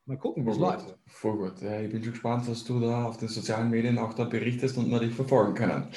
Mal 0.07 0.17
gucken, 0.17 0.45
wie 0.45 0.51
es 0.51 0.59
läuft. 0.59 0.97
Voll 1.07 1.37
gut. 1.37 1.63
Ja, 1.63 1.81
ich 1.81 1.91
bin 1.91 2.03
schon 2.03 2.13
gespannt, 2.13 2.49
was 2.49 2.65
du 2.65 2.81
da 2.81 3.05
auf 3.05 3.19
den 3.19 3.29
sozialen 3.29 3.71
Medien 3.71 3.99
auch 3.99 4.15
da 4.15 4.25
berichtest 4.25 4.77
und 4.77 4.91
wir 4.91 4.99
dich 4.99 5.15
verfolgen 5.15 5.55
können. 5.55 5.89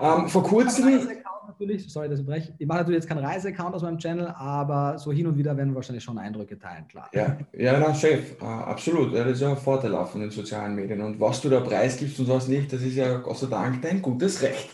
Ähm, 0.00 0.28
vor 0.28 0.42
kurzem. 0.42 1.08
Natürlich, 1.46 1.92
sorry, 1.92 2.08
dass 2.08 2.20
ich 2.20 2.26
breche. 2.26 2.54
Ich 2.58 2.66
mache 2.66 2.78
natürlich 2.78 3.00
jetzt 3.00 3.08
keinen 3.08 3.24
Reiseaccount 3.24 3.74
aus 3.74 3.82
meinem 3.82 3.98
Channel, 3.98 4.28
aber 4.28 4.98
so 4.98 5.10
hin 5.10 5.26
und 5.26 5.36
wieder 5.36 5.56
werden 5.56 5.70
wir 5.70 5.74
wahrscheinlich 5.74 6.04
schon 6.04 6.16
Eindrücke 6.16 6.58
teilen, 6.58 6.86
klar. 6.86 7.10
Ja, 7.12 7.36
ja 7.52 7.78
na, 7.78 7.92
Chef, 7.92 8.40
uh, 8.40 8.44
absolut. 8.44 9.12
Ja, 9.12 9.24
das 9.24 9.34
ist 9.34 9.40
ja 9.40 9.50
ein 9.50 9.56
Vorteil 9.56 9.94
auch 9.94 10.08
von 10.08 10.20
den 10.20 10.30
sozialen 10.30 10.74
Medien. 10.74 11.00
Und 11.02 11.20
was 11.20 11.40
du 11.40 11.48
da 11.48 11.60
preisgibst 11.60 12.20
und 12.20 12.28
was 12.28 12.48
nicht, 12.48 12.72
das 12.72 12.82
ist 12.82 12.94
ja 12.94 13.18
Gott 13.18 13.36
sei 13.36 13.48
Dank 13.48 13.82
dein 13.82 14.00
gutes 14.00 14.40
Recht. 14.42 14.70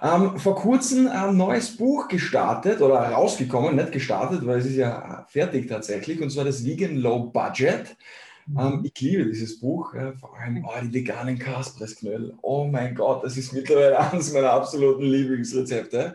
Ähm, 0.00 0.38
vor 0.38 0.54
kurzem 0.54 1.08
ein 1.08 1.36
neues 1.36 1.76
Buch 1.76 2.06
gestartet 2.06 2.80
oder 2.80 3.00
rausgekommen, 3.00 3.74
nicht 3.74 3.92
gestartet, 3.92 4.46
weil 4.46 4.58
es 4.58 4.66
ist 4.66 4.76
ja 4.76 5.26
fertig 5.28 5.68
tatsächlich, 5.68 6.20
und 6.20 6.30
zwar 6.30 6.44
das 6.44 6.64
Vegan 6.64 6.96
Low 6.96 7.24
Budget. 7.24 7.96
Mhm. 8.46 8.58
Ähm, 8.58 8.80
ich 8.84 9.00
liebe 9.00 9.26
dieses 9.26 9.58
Buch, 9.58 9.94
äh, 9.94 10.12
vor 10.12 10.38
allem 10.38 10.64
oh, 10.64 10.70
die 10.82 10.94
veganen 10.94 11.38
Kaspressknödel. 11.38 12.34
Oh 12.42 12.64
mein 12.64 12.94
Gott, 12.94 13.24
das 13.24 13.36
ist 13.36 13.52
mittlerweile 13.52 13.98
eines 14.12 14.32
meiner 14.32 14.52
absoluten 14.52 15.02
Lieblingsrezepte. 15.02 16.14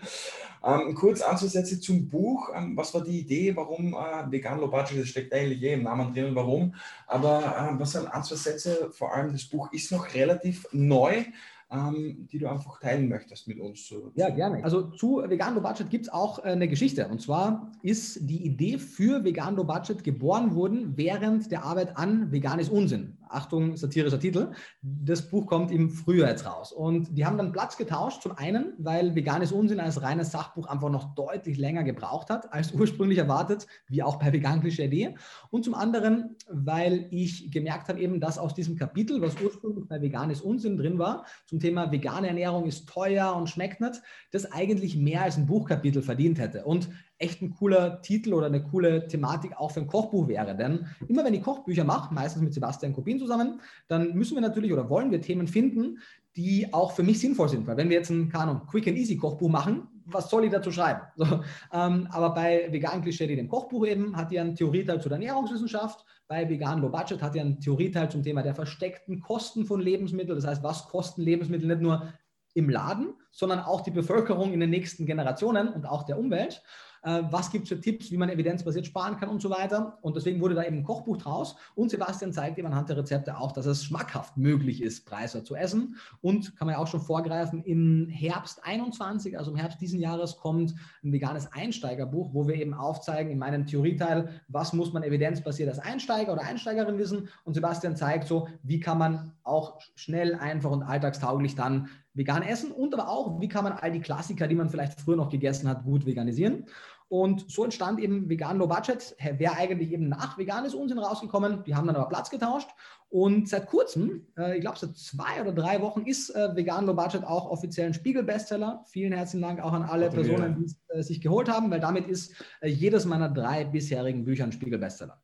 Ähm, 0.66 0.96
kurz 0.96 1.22
Anzusätze 1.22 1.82
zum 1.82 2.08
Buch. 2.08 2.50
Ähm, 2.56 2.78
was 2.78 2.94
war 2.94 3.04
die 3.04 3.20
Idee? 3.20 3.54
Warum 3.54 3.94
äh, 3.94 4.32
vegan 4.32 4.60
Low 4.60 4.70
Budget? 4.70 5.02
Das 5.02 5.10
steckt 5.10 5.34
eigentlich 5.34 5.62
eh 5.62 5.74
im 5.74 5.84
Namen 5.84 6.14
drin, 6.14 6.34
warum. 6.36 6.74
Aber 7.06 7.42
äh, 7.42 7.80
was 7.80 7.92
sind 7.92 8.08
Anzusätze? 8.08 8.90
Vor 8.92 9.14
allem 9.14 9.34
das 9.34 9.44
Buch 9.44 9.74
ist 9.74 9.92
noch 9.92 10.14
relativ 10.14 10.66
neu 10.72 11.26
ähm, 11.74 12.28
die 12.31 12.38
du 12.38 12.48
einfach 12.50 12.80
teilen 12.80 13.10
möchtest 13.10 13.48
mit 13.48 13.60
uns. 13.60 13.86
Zu, 13.86 14.12
ja, 14.16 14.30
gerne. 14.30 14.64
Also 14.64 14.84
zu 14.92 15.24
Vegan 15.28 15.56
Low 15.56 15.62
Budget 15.62 15.90
gibt 15.90 16.06
es 16.06 16.14
auch 16.14 16.40
äh, 16.40 16.50
eine 16.50 16.68
Geschichte. 16.68 17.08
Und 17.08 17.22
zwar 17.22 17.72
ist 17.81 18.30
die 18.30 18.46
Idee 18.46 18.78
für 18.78 19.24
Vegan 19.24 19.56
Low 19.56 19.64
Budget 19.64 20.04
geboren 20.04 20.56
worden 20.56 20.94
während 20.96 21.52
der 21.52 21.64
Arbeit 21.64 21.98
an 21.98 22.31
Vegan 22.31 22.60
ist 22.60 22.70
Unsinn. 22.70 23.18
Achtung, 23.34 23.76
satirischer 23.76 24.20
Titel. 24.20 24.52
Das 24.82 25.30
Buch 25.30 25.48
kommt 25.48 25.72
im 25.72 25.90
Frühjahr 25.90 26.30
jetzt 26.30 26.46
raus. 26.46 26.72
Und 26.72 27.18
die 27.18 27.26
haben 27.26 27.38
dann 27.38 27.52
Platz 27.52 27.78
getauscht. 27.78 28.22
Zum 28.22 28.38
einen, 28.38 28.74
weil 28.78 29.16
Veganes 29.16 29.52
Unsinn 29.52 29.80
als 29.80 30.02
reines 30.02 30.32
Sachbuch 30.32 30.68
einfach 30.68 30.90
noch 30.90 31.16
deutlich 31.16 31.58
länger 31.58 31.84
gebraucht 31.84 32.30
hat, 32.30 32.54
als 32.54 32.72
ursprünglich 32.74 33.18
erwartet, 33.18 33.68
wie 33.88 34.04
auch 34.04 34.18
bei 34.18 34.32
Vegan 34.32 34.62
Klischee. 34.62 35.16
Und 35.50 35.66
zum 35.66 35.74
anderen, 35.74 36.36
weil 36.50 37.08
ich 37.12 37.52
gemerkt 37.52 37.90
habe, 37.90 38.00
eben, 38.00 38.20
dass 38.20 38.38
aus 38.38 38.54
diesem 38.54 38.75
Kapitel, 38.75 39.22
was 39.22 39.42
ursprünglich 39.42 39.88
bei 39.88 40.02
Veganes 40.02 40.42
Unsinn 40.42 40.78
drin 40.78 41.00
war, 41.00 41.25
zum 41.46 41.60
Thema 41.60 41.92
vegane 41.92 42.28
Ernährung 42.28 42.66
ist 42.66 42.88
teuer 42.88 43.36
und 43.36 43.50
schmeckt 43.50 43.82
nicht, 43.82 44.02
das 44.32 44.52
eigentlich 44.52 44.96
mehr 44.96 45.24
als 45.24 45.38
ein 45.38 45.46
Buchkapitel 45.46 46.02
verdient 46.02 46.40
hätte. 46.40 46.66
Und 46.66 46.90
echt 47.24 47.42
ein 47.42 47.56
cooler 47.56 48.01
Titel 48.01 48.34
oder 48.34 48.48
eine 48.48 48.62
coole 48.62 49.08
Thematik 49.08 49.58
auch 49.58 49.72
für 49.72 49.80
ein 49.80 49.88
Kochbuch 49.88 50.27
wäre. 50.27 50.56
Denn 50.56 50.88
immer 51.08 51.24
wenn 51.24 51.34
ich 51.34 51.42
Kochbücher 51.42 51.84
mache, 51.84 52.13
meistens 52.13 52.44
mit 52.44 52.53
Sebastian 52.53 52.94
Kopin 52.94 53.20
zusammen, 53.20 53.62
dann 53.88 54.13
müssen 54.13 54.36
wir 54.36 54.42
natürlich 54.42 54.74
oder 54.74 54.89
wollen 54.89 55.12
wir 55.12 55.22
Themen 55.22 55.48
finden, 55.48 56.00
die 56.36 56.74
auch 56.74 56.92
für 56.92 57.03
mich 57.03 57.20
sinnvoll 57.20 57.50
sind. 57.50 57.65
Weil 57.68 57.77
wenn 57.77 57.89
wir 57.89 57.98
jetzt 57.98 58.10
ein, 58.10 58.34
Ahnung, 58.34 58.62
Quick 58.68 58.88
and 58.88 58.98
Easy 58.98 59.18
Kochbuch 59.18 59.50
machen, 59.50 59.88
was 60.06 60.30
soll 60.30 60.44
ich 60.46 60.51
dazu 60.51 60.72
schreiben? 60.72 61.01
So, 61.15 61.25
ähm, 61.72 62.08
aber 62.12 62.34
bei 62.34 62.68
Vegan 62.72 63.01
Klischee, 63.01 63.34
dem 63.34 63.48
Kochbuch 63.48 63.86
eben, 63.86 64.15
hat 64.18 64.32
ihr 64.32 64.42
einen 64.42 64.56
Theorieteil 64.56 65.01
zu 65.01 65.10
der 65.10 65.18
Ernährungswissenschaft. 65.18 66.06
Bei 66.27 66.50
Vegan 66.50 66.82
Low 66.82 66.89
Budget 66.89 67.22
hat 67.22 67.36
ihr 67.36 67.42
einen 67.42 67.60
Theorieteil 67.60 68.10
zum 68.10 68.24
Thema 68.24 68.42
der 68.42 68.56
versteckten 68.56 69.22
Kosten 69.22 69.65
von 69.65 69.80
Lebensmitteln. 69.80 70.36
Das 70.36 70.48
heißt, 70.48 70.63
was 70.63 70.88
kosten 70.88 71.22
Lebensmittel 71.22 71.68
nicht 71.68 71.82
nur 71.82 72.13
im 72.53 72.70
Laden, 72.70 73.13
sondern 73.32 73.60
auch 73.60 73.82
die 73.82 73.92
Bevölkerung 73.92 74.53
in 74.53 74.60
den 74.60 74.70
nächsten 74.70 75.06
Generationen 75.06 75.68
und 75.70 75.86
auch 75.86 76.03
der 76.03 76.20
Umwelt. 76.20 76.62
Äh, 77.03 77.24
was 77.29 77.51
gibt 77.51 77.63
es 77.63 77.69
für 77.69 77.79
Tipps, 77.79 78.12
wie 78.12 78.17
man 78.17 78.29
evidenzbasiert 78.29 78.86
sparen 78.86 79.17
kann 79.17 79.29
und 79.29 79.41
so 79.41 79.50
weiter. 79.50 79.98
Und 80.01 80.15
deswegen 80.15 80.39
wurde 80.41 80.55
da 80.55 80.63
eben 80.63 80.77
ein 80.77 80.83
Kochbuch 80.83 81.17
draus. 81.17 81.55
Und 81.75 81.91
Sebastian 81.91 82.31
zeigt 82.31 82.57
eben 82.57 82.67
anhand 82.67 82.89
der 82.89 82.98
Rezepte 82.98 83.38
auch, 83.38 83.51
dass 83.51 83.65
es 83.65 83.83
schmackhaft 83.83 84.38
möglich 84.38 84.81
ist, 84.81 85.05
Preiser 85.05 85.43
zu 85.43 85.55
essen. 85.55 85.98
Und 86.22 86.55
kann 86.55 86.67
man 86.67 86.75
ja 86.75 86.81
auch 86.81 86.88
schon 86.88 87.01
vorgreifen, 87.01 87.63
im 87.63 88.07
Herbst 88.07 88.63
21, 88.63 89.38
also 89.38 89.51
im 89.51 89.57
Herbst 89.57 89.81
diesen 89.81 90.00
Jahres, 90.00 90.38
kommt 90.38 90.75
ein 91.03 91.12
veganes 91.12 91.51
Einsteigerbuch, 91.51 92.33
wo 92.33 92.48
wir 92.48 92.55
eben 92.55 92.74
aufzeigen, 92.74 93.31
in 93.31 93.38
meinem 93.38 93.67
Theorieteil, 93.67 94.41
was 94.48 94.72
muss 94.72 94.93
man 94.93 95.03
evidenzbasiert 95.03 95.69
als 95.69 95.79
Einsteiger 95.79 96.33
oder 96.33 96.43
Einsteigerin 96.43 96.98
wissen. 96.98 97.27
Und 97.43 97.53
Sebastian 97.53 97.98
zeigt 97.98 98.27
so, 98.27 98.48
wie 98.63 98.79
kann 98.79 98.98
man 98.98 99.33
auch 99.43 99.79
schnell, 99.95 100.36
einfach 100.36 100.72
und 100.72 100.83
alltagstauglich 100.83 101.55
dann 101.55 101.89
vegan 102.13 102.43
essen 102.43 102.72
und 102.72 102.93
aber 102.93 103.10
auch, 103.10 103.41
wie 103.41 103.48
kann 103.48 103.63
man 103.63 103.74
all 103.74 103.91
die 103.91 104.00
Klassiker, 104.00 104.48
die 104.48 104.55
man 104.55 104.69
vielleicht 104.69 105.00
früher 105.01 105.15
noch 105.15 105.29
gegessen 105.29 105.67
hat, 105.67 105.83
gut 105.83 106.05
veganisieren. 106.05 106.65
Und 107.13 107.46
so 107.48 107.63
entstand 107.63 108.00
eben 108.00 108.27
Vegan 108.27 108.58
Low 108.58 108.65
Budget, 108.65 109.15
wäre 109.38 109.55
eigentlich 109.55 109.91
eben 109.91 110.10
nach 110.10 110.36
Veganes 110.39 110.74
Unsinn 110.74 110.98
rausgekommen. 110.98 111.63
Die 111.63 111.75
haben 111.75 111.86
dann 111.86 111.96
aber 111.96 112.10
Platz 112.10 112.32
getauscht. 112.32 112.70
Und 113.10 113.48
seit 113.48 113.67
kurzem, 113.67 114.25
äh, 114.36 114.55
ich 114.55 114.62
glaube 114.62 114.79
seit 114.79 114.98
zwei 114.98 115.39
oder 115.39 115.51
drei 115.51 115.79
Wochen, 115.82 116.08
ist 116.08 116.32
äh, 116.32 116.55
Vegan 116.55 116.88
Low 116.88 116.96
Budget 116.96 117.24
auch 117.24 117.51
offiziell 117.51 117.86
ein 117.86 117.93
Spiegel-Bestseller. 117.93 118.84
Vielen 118.88 119.13
herzlichen 119.13 119.43
Dank 119.43 119.62
auch 119.62 119.74
an 119.74 119.84
alle 119.84 120.10
Personen, 120.10 120.55
die 120.55 120.65
es 120.65 120.79
äh, 120.88 121.03
sich 121.03 121.22
geholt 121.22 121.50
haben, 121.50 121.70
weil 121.70 121.79
damit 121.79 122.08
ist 122.08 122.34
äh, 122.62 122.67
jedes 122.67 123.05
meiner 123.05 123.29
drei 123.29 123.65
bisherigen 123.65 124.25
Bücher 124.25 124.46
ein 124.46 124.51
Spiegel-Bestseller. 124.51 125.22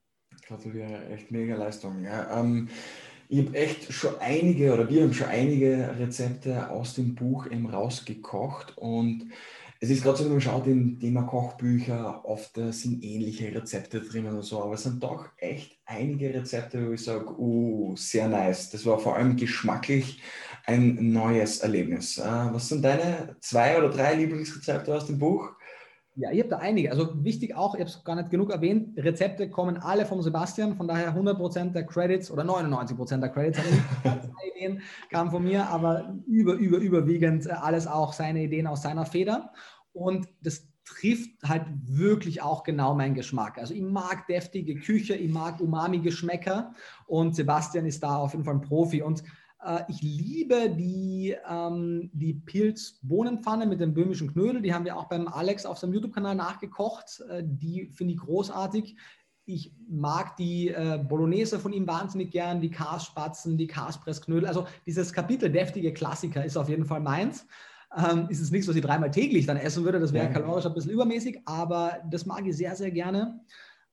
gratuliere, 0.48 1.08
echt 1.08 1.32
mega 1.32 1.56
Leistung. 1.56 2.04
Ja. 2.04 2.40
Ähm, 2.40 2.70
ich 3.30 3.48
habe 3.48 3.58
echt 3.58 3.92
schon 3.92 4.14
einige 4.20 4.76
oder 4.76 4.88
wir 4.90 5.02
haben 5.02 5.14
schon 5.14 5.28
einige 5.28 5.96
Rezepte 5.98 6.70
aus 6.70 6.94
dem 6.94 7.16
Buch 7.16 7.48
eben 7.48 7.68
rausgekocht 7.68 8.78
und 8.78 9.32
es 9.82 9.90
ist 9.90 10.04
gerade 10.04 10.18
so, 10.18 10.26
wenn 10.26 10.34
man 10.34 10.42
schaut 10.42 10.68
im 10.68 11.00
Thema 11.00 11.24
Kochbücher, 11.24 12.26
oft 12.26 12.58
äh, 12.58 12.74
sind 12.74 13.02
ähnliche 13.02 13.56
Rezepte 13.56 14.02
drin 14.02 14.28
oder 14.28 14.44
so, 14.44 14.62
aber 14.62 14.74
es 14.74 14.84
sind 14.84 15.02
doch 15.02 15.30
echt 15.38 15.80
einige 15.86 16.34
Rezepte, 16.34 16.86
wo 16.86 16.92
ich 16.92 17.04
sage, 17.04 17.30
uh, 17.40 17.96
sehr 17.96 18.28
nice. 18.28 18.70
Das 18.72 18.86
war 18.86 19.00
vor 19.00 19.16
allem 19.16 19.38
geschmacklich 19.38 20.22
ein 20.66 21.14
neues 21.14 21.60
Erlebnis. 21.60 22.18
Äh, 22.18 22.24
was 22.24 22.68
sind 22.68 22.84
deine 22.84 23.38
zwei 23.40 23.78
oder 23.78 23.90
drei 23.90 24.16
Lieblingsrezepte 24.16 24.94
aus 24.94 25.06
dem 25.06 25.18
Buch? 25.18 25.54
Ja, 26.20 26.32
ich 26.32 26.40
habe 26.40 26.50
da 26.50 26.58
einige. 26.58 26.92
Also 26.92 27.24
wichtig 27.24 27.56
auch, 27.56 27.76
ich 27.76 27.80
habe 27.80 27.90
es 27.90 28.04
gar 28.04 28.16
nicht 28.16 28.30
genug 28.30 28.52
erwähnt, 28.52 28.98
Rezepte 28.98 29.50
kommen 29.50 29.78
alle 29.78 30.06
vom 30.06 30.22
Sebastian, 30.22 30.76
von 30.76 30.86
daher 30.86 31.16
100% 31.16 31.72
der 31.72 31.86
Credits 31.86 32.30
oder 32.30 32.44
99% 32.44 33.20
der 33.20 33.30
Credits 33.30 33.60
Ideen 34.60 34.82
kamen 35.10 35.32
von 35.32 35.44
mir, 35.44 35.68
aber 35.68 36.14
über, 36.28 36.56
über, 36.56 36.78
überwiegend 36.78 37.46
äh, 37.46 37.52
alles 37.52 37.88
auch 37.88 38.12
seine 38.12 38.44
Ideen 38.44 38.68
aus 38.68 38.82
seiner 38.82 39.06
Feder. 39.06 39.54
Und 39.94 40.28
das 40.42 40.68
trifft 40.84 41.42
halt 41.44 41.66
wirklich 41.86 42.42
auch 42.42 42.64
genau 42.64 42.96
meinen 42.96 43.14
Geschmack. 43.14 43.58
Also 43.58 43.74
ich 43.74 43.82
mag 43.82 44.28
deftige 44.28 44.76
Küche, 44.76 45.16
ich 45.16 45.32
mag 45.32 45.62
Umami-Geschmäcker 45.62 46.74
und 47.08 47.34
Sebastian 47.34 47.86
ist 47.86 48.04
da 48.04 48.18
auf 48.18 48.34
jeden 48.34 48.44
Fall 48.44 48.56
ein 48.56 48.62
Profi. 48.62 49.02
Und 49.02 49.24
ich 49.90 50.02
liebe 50.02 50.70
die, 50.70 51.36
ähm, 51.50 52.10
die 52.14 52.34
Pilz-Bohnenpfanne 52.34 53.66
mit 53.66 53.82
dem 53.82 53.94
böhmischen 53.94 54.32
Knödel. 54.32 54.62
Die 54.62 54.74
haben 54.74 54.86
wir 54.86 54.96
auch 54.96 55.10
beim 55.10 55.28
Alex 55.28 55.66
auf 55.66 55.78
seinem 55.78 55.94
YouTube-Kanal 55.94 56.36
nachgekocht. 56.36 57.22
Äh, 57.30 57.44
die 57.46 57.92
finde 57.94 58.14
ich 58.14 58.20
großartig. 58.20 58.96
Ich 59.46 59.74
mag 59.90 60.38
die 60.38 60.70
äh, 60.70 61.04
Bolognese 61.06 61.60
von 61.60 61.74
ihm 61.74 61.88
wahnsinnig 61.88 62.32
gern, 62.32 62.62
die 62.62 62.70
Karsspatzen, 62.70 63.58
die 63.58 63.68
Karspressknödel. 63.68 64.48
Also 64.48 64.68
dieses 64.86 65.12
Kapitel 65.12 65.52
deftige 65.52 65.92
Klassiker 65.92 66.46
ist 66.46 66.56
auf 66.56 66.70
jeden 66.70 66.86
Fall 66.86 67.02
meins. 67.02 67.46
Ähm, 67.98 68.28
ist 68.30 68.40
es 68.40 68.52
nichts, 68.52 68.68
was 68.68 68.76
ich 68.76 68.84
dreimal 68.84 69.10
täglich 69.10 69.48
dann 69.48 69.58
essen 69.58 69.84
würde. 69.84 70.00
Das 70.00 70.14
wäre 70.14 70.32
kalorisch 70.32 70.68
ein 70.68 70.74
bisschen 70.76 70.92
übermäßig, 70.92 71.42
aber 71.46 71.98
das 72.10 72.26
mag 72.28 72.46
ich 72.46 72.56
sehr, 72.56 72.76
sehr 72.76 72.92
gerne. 72.92 73.42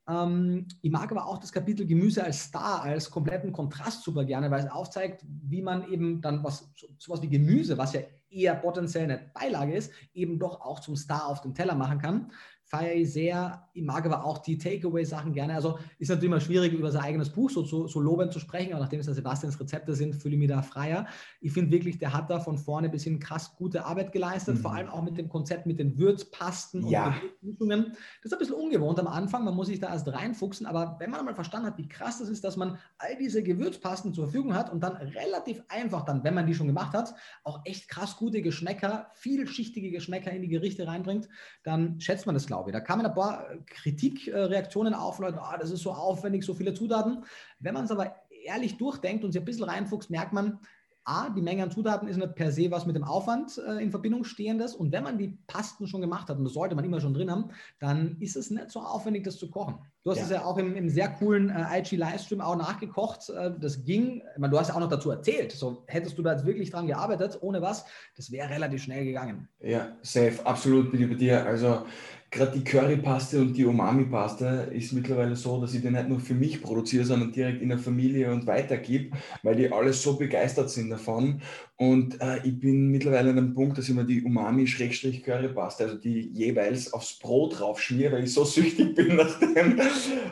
Ähm, 0.09 0.67
ich 0.83 0.91
mag 0.91 1.11
aber 1.11 1.27
auch 1.27 1.39
das 1.39 1.53
Kapitel 1.53 1.87
Gemüse 1.87 2.25
als 2.25 2.45
Star, 2.45 2.83
als 2.83 3.11
kompletten 3.11 3.53
Kontrast 3.53 4.03
super 4.03 4.25
gerne, 4.25 4.51
weil 4.51 4.65
es 4.65 4.71
aufzeigt, 4.71 5.25
wie 5.27 5.63
man 5.63 5.91
eben 5.91 6.21
dann 6.21 6.45
was, 6.45 6.71
sowas 6.99 7.23
wie 7.23 7.29
Gemüse, 7.29 7.77
was 7.79 7.93
ja 7.93 8.01
eher 8.29 8.55
potenziell 8.55 9.05
eine 9.05 9.31
Beilage 9.35 9.75
ist, 9.75 9.93
eben 10.13 10.39
doch 10.39 10.61
auch 10.61 10.81
zum 10.81 10.97
Star 10.97 11.27
auf 11.27 11.41
dem 11.41 11.55
Teller 11.55 11.75
machen 11.75 11.99
kann 11.99 12.31
feiere 12.67 12.97
ich 12.97 13.13
sehr. 13.13 13.69
Ich 13.75 13.83
mag 13.83 14.05
aber 14.07 14.25
auch 14.25 14.39
die 14.39 14.59
Takeaway-Sachen 14.59 15.33
gerne. 15.33 15.55
Also 15.55 15.79
ist 15.99 16.09
natürlich 16.09 16.31
immer 16.31 16.41
schwierig, 16.41 16.73
über 16.73 16.91
sein 16.91 17.03
eigenes 17.03 17.31
Buch 17.31 17.49
so, 17.49 17.65
so, 17.65 17.87
so 17.87 18.01
lobend 18.01 18.33
zu 18.33 18.41
sprechen, 18.41 18.73
aber 18.73 18.83
nachdem 18.83 18.99
es 18.99 19.07
der 19.07 19.15
Sebastians 19.15 19.59
Rezepte 19.61 19.95
sind, 19.95 20.17
fühle 20.17 20.35
ich 20.35 20.41
mich 20.41 20.49
da 20.49 20.63
freier. 20.63 21.07
Ich 21.41 21.53
finde 21.53 21.71
wirklich, 21.71 21.99
der 21.99 22.13
hat 22.13 22.29
da 22.29 22.41
von 22.41 22.59
vorne 22.59 22.89
bis 22.89 23.05
hin 23.05 23.21
krass 23.21 23.55
gute 23.57 23.85
Arbeit 23.85 24.11
geleistet, 24.11 24.57
mhm. 24.57 24.61
vor 24.61 24.75
allem 24.75 24.89
auch 24.89 25.03
mit 25.03 25.17
dem 25.17 25.29
Konzept 25.29 25.67
mit 25.67 25.79
den 25.79 25.97
Würzpasten 25.97 26.89
ja. 26.89 27.15
und 27.43 27.43
Mischungen. 27.43 27.93
Das 28.23 28.33
ist 28.33 28.33
ein 28.33 28.39
bisschen 28.41 28.57
ungewohnt 28.57 28.99
am 28.99 29.07
Anfang, 29.07 29.45
man 29.45 29.55
muss 29.55 29.69
sich 29.69 29.79
da 29.79 29.91
erst 29.91 30.09
reinfuchsen, 30.09 30.67
aber 30.67 30.97
wenn 30.99 31.11
man 31.11 31.21
einmal 31.21 31.37
verstanden 31.37 31.69
hat, 31.69 31.79
wie 31.79 31.89
krass 31.89 32.19
das 32.19 32.29
ist, 32.29 32.43
dass 32.43 32.57
man 32.57 32.79
all 32.99 33.17
diese 33.17 33.45
Gewürzpasten 33.45 34.13
zur 34.13 34.25
Verfügung 34.25 34.55
hat 34.55 34.73
und 34.73 34.83
dann 34.83 34.97
relativ 34.97 35.63
einfach 35.69 36.05
dann, 36.05 36.25
wenn 36.25 36.35
man 36.35 36.47
die 36.47 36.55
schon 36.55 36.67
gemacht 36.67 36.95
hat, 36.95 37.15
auch 37.45 37.61
echt 37.65 37.89
krass 37.89 38.17
gute 38.17 38.43
Geschmäcker, 38.43 39.11
vielschichtige 39.15 39.93
Geschmäcker 39.93 40.33
in 40.33 40.43
die 40.43 40.49
Gerichte 40.49 40.89
reinbringt, 40.89 41.29
dann 41.63 42.01
schätzt 42.01 42.27
man 42.27 42.35
das, 42.35 42.47
glaube 42.47 42.56
glaube 42.57 42.71
ich. 42.71 42.75
Da 42.75 42.81
kamen 42.81 43.07
ein 43.07 43.15
paar 43.15 43.47
Kritikreaktionen 43.67 44.95
auf, 44.95 45.19
Leute, 45.19 45.41
ah, 45.41 45.57
das 45.59 45.71
ist 45.71 45.83
so 45.83 45.93
aufwendig, 45.93 46.45
so 46.45 46.55
viele 46.55 46.75
Zutaten. 46.75 47.25
Wenn 47.59 47.75
man 47.75 47.85
es 47.85 47.91
aber 47.91 48.15
ehrlich 48.45 48.77
durchdenkt 48.79 49.25
und 49.25 49.33
sich 49.33 49.43
ein 49.43 49.45
bisschen 49.45 49.65
reinfuchst, 49.65 50.11
merkt 50.11 50.33
man, 50.33 50.59
A, 51.05 51.31
die 51.31 51.43
Menge 51.43 51.63
an 51.63 51.71
Zutaten 51.71 52.09
ist 52.09 52.17
nicht 52.17 52.35
per 52.35 52.51
se 52.51 52.71
was 52.71 52.85
mit 52.85 52.97
dem 52.97 53.05
Aufwand 53.05 53.59
äh, 53.59 53.81
in 53.81 53.93
Verbindung 53.93 54.25
stehendes. 54.25 54.75
Und 54.75 54.91
wenn 54.91 55.05
man 55.05 55.19
die 55.19 55.39
Pasten 55.47 55.87
schon 55.87 56.01
gemacht 56.01 56.29
hat, 56.29 56.39
und 56.39 56.45
das 56.45 56.55
sollte 56.55 56.75
man 56.75 56.85
immer 56.85 57.01
schon 57.01 57.15
drin 57.15 57.31
haben, 57.31 57.51
dann 57.79 58.17
ist 58.19 58.37
es 58.37 58.51
nicht 58.51 58.71
so 58.71 58.81
aufwendig, 58.81 59.23
das 59.23 59.39
zu 59.39 59.49
kochen. 59.49 59.79
Du 60.07 60.13
hast 60.13 60.19
ja. 60.19 60.25
es 60.25 60.31
ja 60.31 60.45
auch 60.45 60.57
im, 60.57 60.77
im 60.77 60.89
sehr 60.89 61.09
coolen 61.09 61.51
äh, 61.51 61.81
IG-Livestream 61.81 62.41
auch 62.41 62.55
nachgekocht. 62.55 63.29
Äh, 63.29 63.51
das 63.59 63.83
ging, 63.83 64.23
ich 64.35 64.39
meine, 64.39 64.53
du 64.53 64.61
hast 64.61 64.69
ja 64.69 64.77
auch 64.77 64.81
noch 64.81 64.89
dazu 64.89 65.11
erzählt. 65.11 65.51
So 65.51 65.83
hättest 65.89 66.17
du 66.17 66.23
da 66.23 66.31
jetzt 66.31 66.47
wirklich 66.47 66.71
dran 66.71 66.87
gearbeitet, 66.87 67.39
ohne 67.41 67.61
was, 67.61 67.85
das 68.17 68.31
wäre 68.31 68.49
relativ 68.49 68.85
schnell 68.85 69.05
gegangen. 69.05 69.49
Ja, 69.59 69.97
safe, 70.03 70.39
absolut 70.45 70.93
bin 70.93 71.03
ich 71.03 71.09
bei 71.09 71.17
dir. 71.17 71.45
Also 71.45 71.87
gerade 72.31 72.53
die 72.53 72.63
Currypaste 72.63 73.41
und 73.41 73.55
die 73.55 73.65
Umami-Paste 73.65 74.71
ist 74.73 74.93
mittlerweile 74.93 75.35
so, 75.35 75.61
dass 75.61 75.75
ich 75.75 75.83
die 75.83 75.91
nicht 75.91 76.09
nur 76.09 76.21
für 76.21 76.35
mich 76.35 76.63
produziere, 76.63 77.05
sondern 77.05 77.33
direkt 77.33 77.61
in 77.61 77.71
der 77.71 77.79
Familie 77.79 78.31
und 78.33 78.47
weitergebe, 78.47 79.17
weil 79.43 79.57
die 79.57 79.73
alle 79.73 79.93
so 79.93 80.17
begeistert 80.17 80.71
sind 80.71 80.91
davon. 80.91 81.43
Und 81.79 82.21
äh, 82.23 82.39
ich 82.43 82.59
bin 82.59 82.91
mittlerweile 82.91 83.31
an 83.31 83.39
einem 83.39 83.55
Punkt, 83.55 83.77
dass 83.77 83.89
ich 83.89 83.95
mir 83.95 84.05
die 84.05 84.23
Umami-Currypaste, 84.23 85.85
also 85.85 85.97
die 85.97 86.31
jeweils 86.33 86.91
aufs 86.93 87.19
Brot 87.19 87.59
draufschmiere, 87.59 88.13
weil 88.13 88.25
ich 88.25 88.33
so 88.33 88.45
süchtig 88.45 88.95
bin 88.95 89.17
nach 89.17 89.39
dem. 89.39 89.79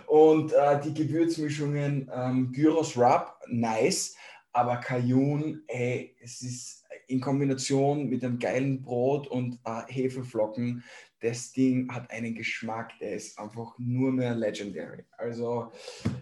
Und 0.06 0.52
äh, 0.52 0.80
die 0.82 0.94
Gewürzmischungen, 0.94 2.10
ähm, 2.14 2.50
Gyros 2.52 2.96
Rub, 2.96 3.34
nice, 3.46 4.16
aber 4.52 4.76
Cajun, 4.76 5.62
ey, 5.66 6.16
es 6.22 6.40
ist 6.40 6.84
in 7.08 7.20
Kombination 7.20 8.08
mit 8.08 8.24
einem 8.24 8.38
geilen 8.38 8.80
Brot 8.80 9.26
und 9.26 9.58
äh, 9.64 9.82
Hefeflocken, 9.88 10.82
das 11.24 11.52
Ding 11.52 11.90
hat 11.90 12.10
einen 12.10 12.34
Geschmack, 12.34 12.92
der 13.00 13.14
ist 13.14 13.38
einfach 13.38 13.78
nur 13.78 14.12
mehr 14.12 14.34
legendary. 14.34 15.04
Also 15.16 15.72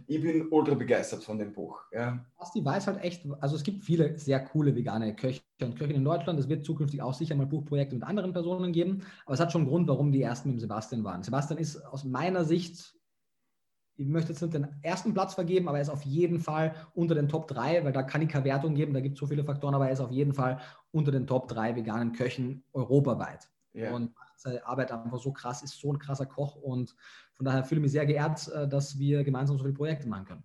ich 0.07 0.23
bin 0.23 0.47
ultra 0.49 0.75
begeistert 0.77 1.25
von 1.25 1.39
dem 1.39 1.53
Buch. 1.53 1.81
Ja. 1.91 2.25
Basti 2.39 2.65
weiß 2.65 2.87
halt 2.87 3.03
echt, 3.03 3.27
also 3.41 3.57
es 3.57 3.65
gibt 3.65 3.83
viele 3.83 4.17
sehr 4.17 4.39
coole 4.45 4.77
vegane 4.77 5.17
Köche 5.17 5.43
und 5.61 5.77
Köchinnen 5.77 5.97
in 5.97 6.05
Deutschland. 6.05 6.39
Es 6.39 6.49
wird 6.49 6.65
zukünftig 6.65 7.03
auch 7.03 7.15
sicher 7.15 7.35
mal 7.35 7.47
Buchprojekte 7.47 7.97
mit 7.97 8.05
anderen 8.05 8.33
Personen 8.33 8.73
geben. 8.73 9.03
Aber 9.27 9.35
es 9.35 9.41
hat 9.41 9.51
schon 9.51 9.63
einen 9.63 9.71
Grund, 9.71 9.89
warum 9.89 10.13
die 10.13 10.23
ersten 10.23 10.53
mit 10.53 10.61
Sebastian 10.61 11.03
waren. 11.03 11.25
Sebastian 11.25 11.59
ist 11.59 11.85
aus 11.85 12.05
meiner 12.05 12.45
Sicht 12.45 12.95
ich 13.97 14.09
möchte 14.09 14.33
jetzt 14.33 14.41
nicht 14.41 14.55
den 14.55 14.69
ersten 14.83 15.13
Platz 15.13 15.35
vergeben, 15.35 15.69
aber 15.69 15.77
er 15.77 15.83
ist 15.83 15.91
auf 15.91 16.03
jeden 16.03 16.41
Fall 16.41 16.75
unter 16.95 17.15
den 17.15 17.29
Top 17.29 17.47
3, 17.49 17.85
weil 17.85 17.93
da 17.93 18.03
kann 18.03 18.23
ich 18.23 18.29
keine 18.31 18.47
Wertung 18.47 18.75
geben, 18.75 18.95
da 18.95 19.01
gibt 19.01 19.17
es 19.17 19.21
so 19.21 19.27
viele 19.27 19.45
Faktoren, 19.45 19.75
aber 19.75 19.87
er 19.87 19.93
ist 19.93 20.01
auf 20.01 20.11
jeden 20.11 20.33
Fall 20.33 20.59
unter 20.93 21.13
den 21.13 21.27
Top 21.27 21.47
3 21.49 21.77
veganen 21.77 22.13
Köchen 22.13 22.65
europaweit. 22.73 23.52
Ja. 23.75 23.95
Und 23.95 24.15
seine 24.37 24.67
Arbeit 24.67 24.93
einfach 24.93 25.19
so 25.19 25.33
krass 25.33 25.63
ist, 25.63 25.79
so 25.79 25.93
ein 25.93 25.99
krasser 25.99 26.27
Koch 26.27 26.57
und 26.57 26.95
von 27.35 27.47
daher 27.47 27.65
fühle 27.65 27.81
ich 27.81 27.83
mich 27.83 27.93
sehr 27.93 28.07
geehrt, 28.07 28.49
äh, 28.49 28.69
dass 28.69 28.99
wir 28.99 29.25
gemeinsam 29.25 29.57
so 29.57 29.65
viele 29.65 29.75
Projekte 29.75 30.09
machen 30.09 30.27
können. 30.27 30.45